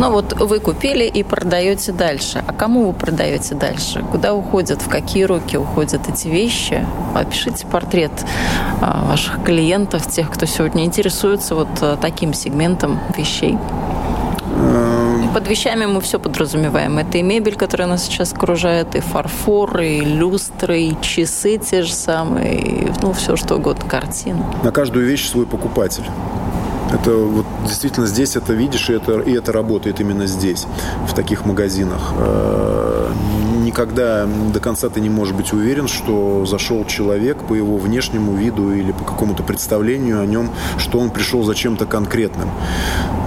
Ну 0.00 0.10
вот 0.10 0.32
вы 0.32 0.60
купили 0.60 1.04
и 1.04 1.22
продаете 1.22 1.92
дальше. 1.92 2.42
А 2.46 2.54
кому 2.54 2.86
вы 2.86 2.94
продаете 2.94 3.54
дальше? 3.54 4.02
Куда 4.10 4.32
уходят, 4.32 4.80
в 4.80 4.88
какие 4.88 5.24
руки 5.24 5.58
уходят 5.58 6.08
эти 6.08 6.26
вещи? 6.26 6.86
Опишите 7.14 7.66
портрет 7.66 8.10
а, 8.80 9.04
ваших 9.04 9.44
клиентов, 9.44 10.06
тех, 10.06 10.30
кто 10.30 10.46
сегодня 10.46 10.86
интересуется 10.86 11.54
вот 11.54 11.68
а, 11.82 11.98
таким 12.00 12.32
сегментом 12.32 12.98
вещей. 13.14 13.58
Эм, 14.56 15.28
Под 15.34 15.46
вещами 15.46 15.84
мы 15.84 16.00
все 16.00 16.18
подразумеваем. 16.18 16.96
Это 16.96 17.18
и 17.18 17.22
мебель, 17.22 17.56
которая 17.56 17.86
нас 17.86 18.04
сейчас 18.04 18.32
окружает, 18.32 18.94
и 18.94 19.00
фарфор, 19.00 19.80
и 19.80 20.00
люстры, 20.00 20.80
и 20.80 20.96
часы 21.02 21.58
те 21.58 21.82
же 21.82 21.92
самые, 21.92 22.56
и, 22.56 22.92
ну, 23.02 23.12
все 23.12 23.36
что 23.36 23.56
угодно, 23.56 23.86
картины. 23.86 24.42
На 24.62 24.72
каждую 24.72 25.04
вещь 25.04 25.28
свой 25.28 25.44
покупатель. 25.44 26.06
Это 26.90 27.14
вот 27.14 27.46
действительно 27.66 28.06
здесь 28.06 28.36
это 28.36 28.52
видишь, 28.52 28.90
и 28.90 28.94
это, 28.94 29.20
и 29.20 29.32
это 29.32 29.52
работает 29.52 30.00
именно 30.00 30.26
здесь, 30.26 30.66
в 31.06 31.14
таких 31.14 31.44
магазинах. 31.44 32.12
Э, 32.18 33.10
никогда 33.62 34.26
до 34.26 34.60
конца 34.60 34.88
ты 34.88 35.00
не 35.00 35.10
можешь 35.10 35.34
быть 35.34 35.52
уверен, 35.52 35.88
что 35.88 36.44
зашел 36.46 36.84
человек 36.84 37.38
по 37.44 37.54
его 37.54 37.76
внешнему 37.76 38.34
виду 38.34 38.72
или 38.72 38.92
по 38.92 39.04
какому-то 39.04 39.42
представлению 39.42 40.20
о 40.20 40.26
нем, 40.26 40.50
что 40.78 40.98
он 40.98 41.10
пришел 41.10 41.42
за 41.42 41.54
чем-то 41.54 41.86
конкретным. 41.86 42.50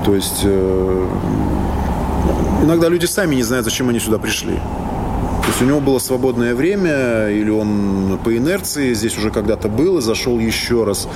То 0.05 0.15
есть 0.15 0.41
э, 0.43 1.07
иногда 2.63 2.89
люди 2.89 3.05
сами 3.05 3.35
не 3.35 3.43
знают, 3.43 3.65
зачем 3.65 3.89
они 3.89 3.99
сюда 3.99 4.17
пришли. 4.17 4.55
То 5.43 5.49
есть 5.49 5.61
у 5.61 5.65
него 5.65 5.81
было 5.81 5.99
свободное 5.99 6.55
время, 6.55 7.29
или 7.29 7.49
он 7.49 8.17
по 8.23 8.35
инерции 8.35 8.93
здесь 8.93 9.17
уже 9.17 9.29
когда-то 9.29 9.67
был 9.67 9.97
и 9.97 10.01
зашел 10.01 10.39
еще 10.39 10.85
раз. 10.85 11.07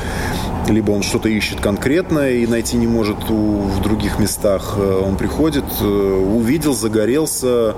Либо 0.68 0.92
он 0.92 1.02
что-то 1.02 1.30
ищет 1.30 1.62
конкретно 1.62 2.30
и 2.30 2.46
найти 2.46 2.78
не 2.78 2.88
может 2.88 3.30
у, 3.30 3.62
в 3.62 3.82
других 3.82 4.20
местах. 4.20 4.76
Э, 4.78 5.02
он 5.04 5.16
приходит, 5.16 5.64
э, 5.80 5.86
увидел, 5.86 6.74
загорелся. 6.74 7.76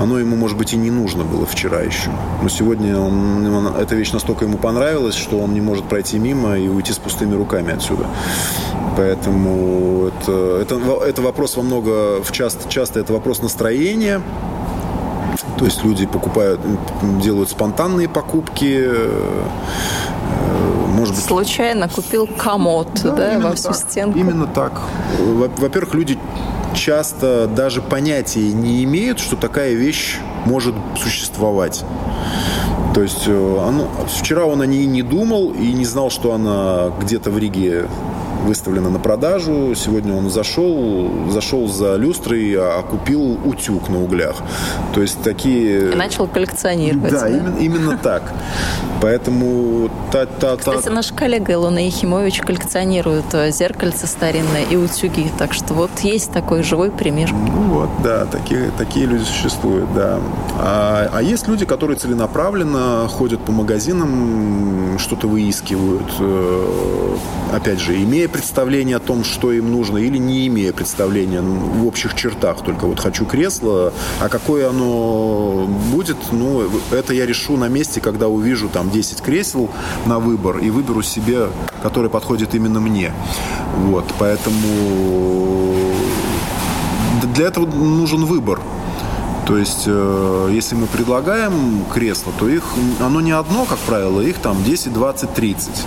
Оно 0.00 0.18
ему, 0.18 0.36
может 0.36 0.58
быть, 0.58 0.74
и 0.74 0.76
не 0.76 0.90
нужно 0.90 1.24
было 1.24 1.46
вчера 1.46 1.80
еще. 1.80 2.10
Но 2.42 2.48
сегодня 2.48 2.98
он, 2.98 3.46
он, 3.46 3.68
эта 3.76 3.94
вещь 3.94 4.12
настолько 4.12 4.44
ему 4.44 4.58
понравилась, 4.58 5.14
что 5.14 5.38
он 5.38 5.54
не 5.54 5.60
может 5.60 5.88
пройти 5.88 6.18
мимо 6.18 6.58
и 6.58 6.68
уйти 6.68 6.92
с 6.92 6.98
пустыми 6.98 7.34
руками 7.34 7.72
отсюда. 7.72 8.06
Поэтому 8.96 10.08
это, 10.08 10.58
это, 10.62 10.76
это 11.06 11.22
вопрос 11.22 11.56
во 11.56 11.62
много, 11.62 12.22
в 12.22 12.32
часто, 12.32 12.68
часто 12.68 13.00
это 13.00 13.12
вопрос 13.12 13.42
настроения, 13.42 14.22
то 15.58 15.64
есть 15.64 15.84
люди 15.84 16.06
покупают, 16.06 16.60
делают 17.22 17.50
спонтанные 17.50 18.08
покупки. 18.08 18.84
Может 20.96 21.14
быть... 21.14 21.24
Случайно 21.24 21.88
купил 21.88 22.26
комод 22.26 22.88
да, 23.02 23.10
да, 23.10 23.38
во 23.38 23.54
всю 23.54 23.68
так, 23.68 23.76
стенку. 23.76 24.18
Именно 24.18 24.46
так. 24.46 24.80
Во-первых, 25.20 25.94
люди 25.94 26.18
часто 26.74 27.46
даже 27.46 27.82
понятия 27.82 28.52
не 28.52 28.82
имеют, 28.84 29.18
что 29.18 29.36
такая 29.36 29.74
вещь 29.74 30.18
может 30.46 30.74
существовать. 30.96 31.84
То 32.94 33.02
есть 33.02 33.24
э, 33.26 33.58
оно, 33.68 33.88
вчера 34.08 34.46
он 34.46 34.62
о 34.62 34.66
ней 34.66 34.86
не 34.86 35.02
думал 35.02 35.50
и 35.50 35.72
не 35.72 35.84
знал, 35.84 36.08
что 36.08 36.32
она 36.32 36.90
где-то 36.98 37.30
в 37.30 37.36
Риге 37.36 37.88
выставлена 38.46 38.90
на 38.90 38.98
продажу. 38.98 39.74
Сегодня 39.74 40.14
он 40.14 40.30
зашел, 40.30 41.10
зашел 41.30 41.68
за 41.68 41.96
люстрой, 41.96 42.54
а 42.56 42.82
купил 42.82 43.38
утюг 43.44 43.88
на 43.88 44.02
углях. 44.02 44.36
То 44.94 45.02
есть 45.02 45.22
такие... 45.22 45.92
И 45.92 45.94
начал 45.94 46.26
коллекционировать. 46.26 47.12
Да, 47.12 47.20
да? 47.22 47.28
Именно, 47.28 47.58
именно 47.58 47.98
так. 47.98 48.32
Поэтому 49.00 49.90
та, 50.12 50.26
та, 50.26 50.56
та... 50.56 50.76
Кстати, 50.76 50.88
наш 50.88 51.12
коллега 51.12 51.52
Илона 51.52 51.80
Ехимович 51.80 52.40
коллекционирует 52.40 53.34
э, 53.34 53.50
зеркальца 53.50 54.06
старинные 54.06 54.64
и 54.70 54.76
утюги. 54.76 55.30
Так 55.36 55.52
что 55.52 55.74
вот 55.74 55.90
есть 56.00 56.32
такой 56.32 56.62
живой 56.62 56.90
пример. 56.90 57.32
Ну 57.32 57.62
вот, 57.80 57.90
да, 58.02 58.24
такие, 58.26 58.70
такие 58.78 59.06
люди 59.06 59.24
существуют, 59.24 59.92
да. 59.94 60.18
А, 60.58 61.10
а 61.12 61.22
есть 61.22 61.48
люди, 61.48 61.66
которые 61.66 61.98
целенаправленно 61.98 63.06
ходят 63.08 63.40
по 63.40 63.52
магазинам, 63.52 64.98
что-то 64.98 65.26
выискивают. 65.26 66.10
Опять 67.52 67.80
же, 67.80 67.96
имея 68.02 68.28
представление 68.28 68.96
о 68.96 69.00
том, 69.00 69.24
что 69.24 69.52
им 69.52 69.70
нужно, 69.70 69.98
или 69.98 70.18
не 70.18 70.46
имея 70.48 70.72
представления 70.72 71.40
в 71.40 71.86
общих 71.86 72.14
чертах. 72.14 72.62
Только 72.64 72.86
вот 72.86 72.98
хочу 72.98 73.24
кресло, 73.24 73.92
а 74.20 74.28
какое 74.28 74.68
оно 74.68 75.68
будет, 75.92 76.16
ну, 76.32 76.68
это 76.90 77.14
я 77.14 77.24
решу 77.24 77.56
на 77.56 77.68
месте, 77.68 78.00
когда 78.00 78.28
увижу 78.28 78.68
там 78.68 78.90
10 78.90 79.22
кресел 79.22 79.70
на 80.06 80.18
выбор 80.18 80.58
и 80.58 80.70
выберу 80.70 81.02
себе, 81.02 81.48
которое 81.82 82.08
подходит 82.08 82.54
именно 82.54 82.80
мне. 82.80 83.12
Вот, 83.84 84.04
поэтому 84.18 85.76
для 87.34 87.46
этого 87.46 87.66
нужен 87.66 88.24
выбор. 88.24 88.60
То 89.46 89.56
есть, 89.56 89.84
э, 89.86 90.50
если 90.52 90.74
мы 90.74 90.86
предлагаем 90.88 91.84
кресло, 91.94 92.32
то 92.36 92.48
их, 92.48 92.64
оно 93.00 93.20
не 93.20 93.30
одно, 93.30 93.64
как 93.64 93.78
правило, 93.78 94.20
их 94.20 94.38
там 94.38 94.62
10, 94.64 94.92
20, 94.92 95.34
30. 95.34 95.86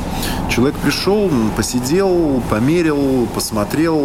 Человек 0.50 0.76
пришел, 0.78 1.30
посидел, 1.58 2.42
померил, 2.50 3.28
посмотрел, 3.36 4.00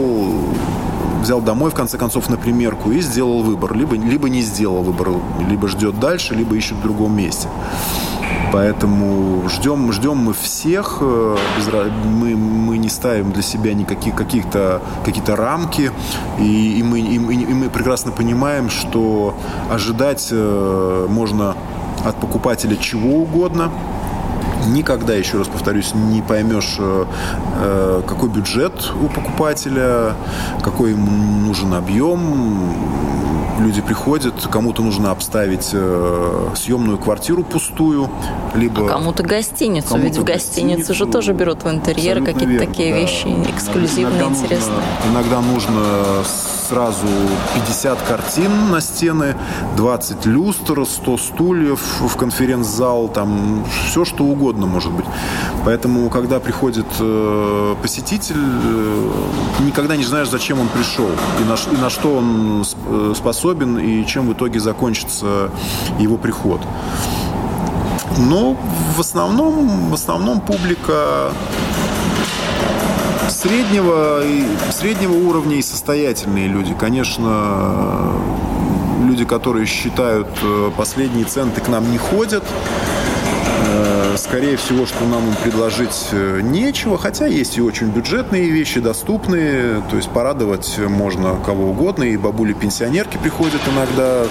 взял 1.23 1.41
домой, 1.41 1.71
в 1.71 1.75
конце 1.75 1.99
концов, 1.99 2.29
на 2.29 2.37
примерку 2.37 2.91
и 2.91 3.01
сделал 3.01 3.43
выбор. 3.43 3.75
Либо, 3.75 3.95
либо 3.95 4.29
не 4.29 4.43
сделал 4.43 4.83
выбор, 4.83 5.11
либо 5.49 5.69
ждет 5.69 6.01
дальше, 6.01 6.35
либо 6.35 6.57
ищет 6.57 6.77
в 6.79 6.83
другом 6.83 7.17
месте. 7.17 7.49
Поэтому 8.55 9.49
ждем, 9.49 9.91
ждем 9.91 10.17
мы 10.17 10.33
всех, 10.33 10.99
э, 11.01 11.37
мы, 12.05 12.37
мы 12.37 12.79
не 12.79 12.89
ставим 12.89 13.33
для 13.33 13.43
себя 13.43 13.75
никаких 13.75 14.15
каких-то 14.15 14.81
какие-то 15.05 15.35
рамки, 15.35 15.91
и, 16.39 16.79
и, 16.79 16.83
мы, 16.85 17.01
и, 17.01 17.17
и 17.17 17.53
мы 17.53 17.69
прекрасно 17.69 18.13
понимаем, 18.13 18.71
что 18.71 19.35
ожидать 19.73 20.29
э, 20.31 21.07
можно 21.11 21.57
от 22.05 22.15
покупателя 22.21 22.77
чего 22.77 23.23
угодно, 23.23 23.73
никогда, 24.69 25.15
еще 25.15 25.39
раз 25.39 25.49
повторюсь, 25.49 25.93
не 25.93 26.23
поймешь, 26.23 26.77
э, 26.79 28.03
какой 28.07 28.29
бюджет 28.29 28.93
у 29.03 29.09
покупателя, 29.09 30.15
какой 30.63 30.93
ему 30.93 31.11
нужен 31.45 31.75
объем, 31.75 32.21
люди 33.59 33.81
приходят, 33.81 34.35
кому-то 34.51 34.83
нужно 34.83 35.11
обставить 35.11 35.71
э, 35.73 36.49
съемную 36.57 36.99
квартиру 36.99 37.45
пустую, 37.45 38.11
либо... 38.55 38.87
А 38.87 38.89
кому-то 38.89 39.23
гостиницу, 39.23 39.89
кому 39.89 40.05
ведь 40.05 40.19
в 40.19 40.25
гостинице 40.25 40.95
же 40.95 41.07
тоже 41.07 41.33
берут 41.33 41.65
в 41.65 41.71
интерьер 41.71 42.25
какие-то 42.25 42.67
такие 42.67 42.93
да. 42.93 43.01
вещи 43.01 43.27
эксклюзивные, 43.55 44.21
иногда 44.21 44.39
интересные. 44.39 44.77
Нужно, 45.05 45.13
иногда 45.13 45.41
нужно 45.41 45.83
сразу 46.69 47.07
50 47.55 48.01
картин 48.03 48.71
на 48.71 48.81
стены, 48.81 49.37
20 49.77 50.27
люстр, 50.27 50.85
100 50.87 51.19
стульев 51.19 51.81
в 52.01 52.17
конференц-зал, 52.17 53.09
там 53.09 53.65
все 53.89 54.05
что 54.05 54.25
угодно 54.25 54.67
может 54.67 54.93
быть. 54.93 55.07
Поэтому, 55.65 56.09
когда 56.11 56.41
приходит 56.41 56.87
э, 57.01 57.75
посетитель, 57.83 58.37
э, 58.39 59.11
никогда 59.61 59.97
не 59.97 60.05
знаешь, 60.05 60.29
зачем 60.29 60.61
он 60.61 60.69
пришел 60.69 61.09
и 61.41 61.45
на, 61.45 61.77
и 61.77 61.81
на 61.81 61.91
что 61.91 62.17
он 62.17 62.65
э, 62.87 63.13
способен 63.17 63.79
и 63.79 64.05
чем 64.07 64.29
в 64.29 64.33
итоге 64.33 64.61
закончится 64.61 65.51
его 65.99 66.17
приход. 66.17 66.61
Но 68.19 68.57
в 68.97 69.01
основном, 69.01 69.91
в 69.91 69.95
основном 69.95 70.41
публика 70.41 71.33
среднего, 73.45 74.23
среднего 74.73 75.13
уровня 75.13 75.57
и 75.57 75.63
состоятельные 75.63 76.49
люди. 76.49 76.75
Конечно, 76.81 78.11
люди, 79.07 79.27
которые 79.27 79.67
считают 79.67 80.29
э, 80.43 80.71
последние 80.75 81.27
центы, 81.27 81.61
к 81.61 81.69
нам 81.69 81.91
не 81.93 81.99
ходят. 81.99 82.43
Э, 83.67 84.17
скорее 84.17 84.57
всего, 84.57 84.87
что 84.87 85.05
нам 85.05 85.29
им 85.29 85.35
предложить 85.43 86.09
э, 86.13 86.41
нечего, 86.43 86.97
хотя 86.97 87.27
есть 87.27 87.59
и 87.59 87.61
очень 87.61 87.89
бюджетные 87.89 88.49
вещи, 88.49 88.81
доступные. 88.81 89.83
То 89.91 89.97
есть 89.97 90.09
порадовать 90.09 90.79
можно 90.79 91.37
кого 91.45 91.69
угодно. 91.69 92.05
И 92.05 92.17
бабули-пенсионерки 92.17 93.19
приходят 93.19 93.61
иногда 93.71 94.25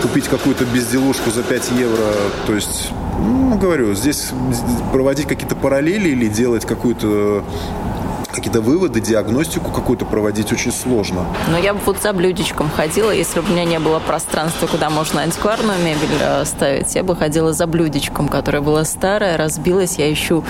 купить 0.00 0.28
какую-то 0.28 0.64
безделушку 0.64 1.32
за 1.32 1.42
5 1.42 1.72
евро. 1.76 2.04
То 2.46 2.54
есть, 2.54 2.92
ну, 3.18 3.58
говорю, 3.58 3.94
здесь 3.94 4.30
проводить 4.92 5.26
какие-то 5.26 5.56
параллели 5.56 6.10
или 6.10 6.28
делать 6.28 6.64
какую-то 6.64 7.42
какие-то 8.32 8.60
выводы, 8.60 9.00
диагностику 9.00 9.70
какую-то 9.70 10.04
проводить 10.04 10.52
очень 10.52 10.72
сложно. 10.72 11.26
Но 11.50 11.58
я 11.58 11.74
бы 11.74 11.80
вот 11.86 11.98
за 12.02 12.12
блюдечком 12.12 12.70
ходила, 12.70 13.10
если 13.10 13.40
бы 13.40 13.48
у 13.48 13.52
меня 13.52 13.64
не 13.64 13.78
было 13.78 13.98
пространства, 13.98 14.66
куда 14.66 14.90
можно 14.90 15.22
антикварную 15.22 15.78
мебель 15.78 16.18
э, 16.20 16.44
ставить, 16.44 16.94
я 16.94 17.02
бы 17.02 17.16
ходила 17.16 17.52
за 17.52 17.66
блюдечком, 17.66 18.28
которое 18.28 18.60
было 18.60 18.84
старое, 18.84 19.36
разбилось, 19.36 19.98
я 19.98 20.12
ищу 20.12 20.44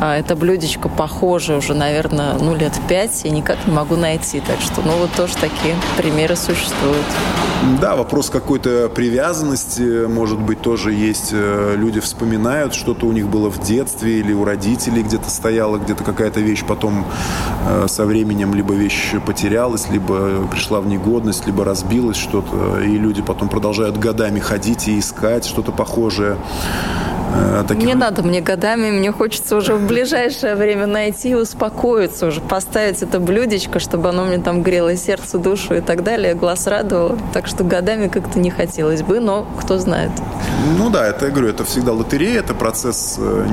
а, 0.00 0.16
это 0.18 0.36
блюдечко 0.36 0.88
похоже 0.88 1.56
уже, 1.56 1.74
наверное, 1.74 2.34
ну, 2.34 2.54
лет 2.54 2.72
пять, 2.88 3.24
и 3.24 3.30
никак 3.30 3.58
не 3.66 3.72
могу 3.72 3.96
найти. 3.96 4.40
Так 4.40 4.60
что, 4.60 4.82
ну, 4.82 4.92
вот 4.98 5.10
тоже 5.12 5.34
такие 5.34 5.74
примеры 5.96 6.36
существуют. 6.36 7.06
Да, 7.80 7.96
вопрос 7.96 8.30
какой-то 8.30 8.90
привязанности, 8.94 10.06
может 10.06 10.38
быть, 10.38 10.60
тоже 10.60 10.92
есть. 10.92 11.30
Э, 11.32 11.74
люди 11.76 12.00
вспоминают, 12.00 12.74
что-то 12.74 13.06
у 13.06 13.12
них 13.12 13.28
было 13.28 13.50
в 13.50 13.60
детстве 13.60 14.20
или 14.20 14.32
у 14.32 14.44
родителей 14.44 15.02
где-то 15.02 15.30
стояла, 15.30 15.78
где-то 15.78 16.04
какая-то 16.04 16.40
вещь 16.40 16.64
потом 16.66 17.06
со 17.88 18.04
временем 18.04 18.54
либо 18.54 18.74
вещь 18.74 19.14
потерялась, 19.24 19.88
либо 19.90 20.46
пришла 20.48 20.80
в 20.80 20.86
негодность, 20.86 21.46
либо 21.46 21.64
разбилась 21.64 22.16
что-то, 22.16 22.80
и 22.80 22.96
люди 22.96 23.22
потом 23.22 23.48
продолжают 23.48 23.98
годами 23.98 24.38
ходить 24.38 24.88
и 24.88 24.98
искать 24.98 25.44
что-то 25.44 25.72
похожее. 25.72 26.36
Э, 27.34 27.64
таких... 27.66 27.84
Не 27.84 27.94
надо 27.94 28.22
мне 28.22 28.40
годами, 28.40 28.90
мне 28.90 29.12
хочется 29.12 29.56
уже 29.56 29.74
в 29.74 29.86
ближайшее 29.86 30.54
время 30.54 30.86
найти 30.86 31.30
и 31.30 31.34
успокоиться, 31.34 32.26
уже 32.26 32.40
поставить 32.40 33.02
это 33.02 33.20
блюдечко, 33.20 33.78
чтобы 33.80 34.08
оно 34.08 34.24
мне 34.24 34.38
там 34.38 34.62
грело 34.62 34.96
сердце, 34.96 35.38
душу 35.38 35.74
и 35.74 35.80
так 35.80 36.02
далее, 36.02 36.34
глаз 36.34 36.66
радовало. 36.66 37.18
Так 37.32 37.46
что 37.46 37.64
годами 37.64 38.08
как-то 38.08 38.38
не 38.38 38.50
хотелось 38.50 39.02
бы, 39.02 39.20
но 39.20 39.46
кто 39.60 39.78
знает. 39.78 40.10
Ну 40.78 40.90
да, 40.90 41.06
это, 41.06 41.26
я 41.26 41.30
говорю, 41.30 41.48
это 41.48 41.64
всегда 41.64 41.92
лотерея, 41.92 42.40
это 42.40 42.54
процесс 42.54 43.16
э, 43.18 43.46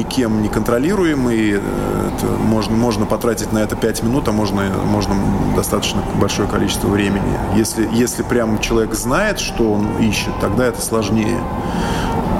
никем 0.00 0.42
не 0.42 0.48
контролируемый. 0.48 1.52
Это 1.52 2.26
можно, 2.26 2.76
можно 2.76 3.06
потратить 3.06 3.52
на 3.52 3.58
это 3.58 3.76
5 3.76 4.02
минут, 4.02 4.28
а 4.28 4.32
можно, 4.32 4.62
можно 4.84 5.14
достаточно 5.56 6.02
большое 6.20 6.48
количество 6.48 6.88
времени. 6.88 7.38
Если, 7.54 7.88
если 7.92 8.22
прям 8.22 8.58
человек 8.58 8.94
знает, 8.94 9.38
что 9.38 9.72
он 9.72 9.86
ищет, 10.00 10.32
тогда 10.40 10.66
это 10.66 10.80
сложнее. 10.80 11.38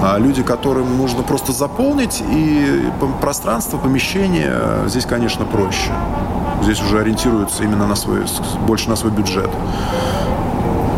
А 0.03 0.17
люди, 0.19 0.43
которым 0.43 0.97
нужно 0.97 1.23
просто 1.23 1.53
заполнить, 1.53 2.23
и 2.31 2.91
пространство, 3.21 3.77
помещение, 3.77 4.55
здесь, 4.87 5.05
конечно, 5.05 5.45
проще. 5.45 5.93
Здесь 6.63 6.81
уже 6.83 7.01
ориентируются 7.01 7.65
именно 7.65 7.87
на 7.87 7.95
свой, 7.95 8.25
больше 8.67 8.89
на 8.89 8.97
свой 8.97 9.13
бюджет. 9.13 9.51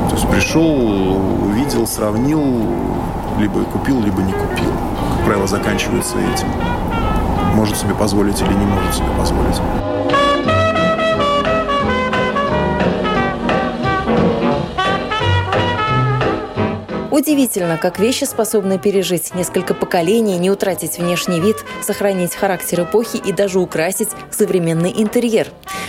То 0.09 0.17
есть 0.17 0.29
пришел, 0.29 1.47
увидел, 1.47 1.87
сравнил, 1.87 2.45
либо 3.39 3.65
купил, 3.65 4.01
либо 4.01 4.23
не 4.23 4.33
купил. 4.33 4.71
Как 5.23 5.29
правило, 5.29 5.47
заканчивается 5.47 6.17
этим. 6.19 6.49
Может 7.55 7.77
себе 7.77 7.95
позволить 7.95 8.41
или 8.41 8.53
не 8.55 8.67
может 8.67 8.93
себе 8.93 9.07
позволить. 9.17 9.55
Удивительно, 17.13 17.79
как 17.79 18.01
вещи 18.01 18.25
способны 18.25 18.81
пережить 18.81 19.33
несколько 19.33 19.75
поколений, 19.75 20.39
не 20.39 20.51
утратить 20.51 20.99
внешний 20.99 21.39
вид, 21.39 21.59
сохранить 21.81 22.35
характер 22.35 22.83
эпохи 22.83 23.19
и 23.19 23.33
даже 23.33 23.61
украсить 23.61 24.09
современный 24.33 24.93
интерьер. 24.93 25.47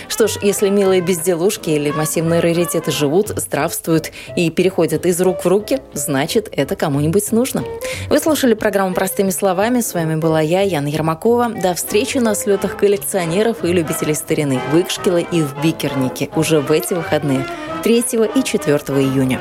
Что 0.08 0.26
ж, 0.26 0.38
если 0.42 0.68
милые 0.68 1.00
безделушки 1.00 1.70
или 1.70 1.90
массивные 1.90 2.40
раритеты 2.40 2.90
живут, 2.90 3.28
здравствуют 3.28 4.10
и 4.36 4.50
переходят 4.50 5.06
из 5.06 5.20
рук 5.20 5.44
в 5.44 5.48
руки, 5.48 5.80
значит, 5.92 6.48
это 6.52 6.76
кому-нибудь 6.76 7.32
нужно. 7.32 7.64
Вы 8.08 8.18
слушали 8.18 8.54
программу 8.54 8.94
«Простыми 8.94 9.30
словами». 9.30 9.80
С 9.80 9.94
вами 9.94 10.16
была 10.16 10.40
я, 10.40 10.60
Яна 10.62 10.88
Ермакова. 10.88 11.48
До 11.48 11.74
встречи 11.74 12.18
на 12.18 12.34
слетах 12.34 12.76
коллекционеров 12.76 13.64
и 13.64 13.68
любителей 13.68 14.14
старины 14.14 14.60
в 14.72 14.78
Икшкиле 14.78 15.26
и 15.30 15.42
в 15.42 15.62
Бикернике 15.62 16.30
уже 16.36 16.60
в 16.60 16.70
эти 16.70 16.94
выходные 16.94 17.46
3 17.82 18.04
и 18.34 18.42
4 18.42 18.76
июня. 19.00 19.40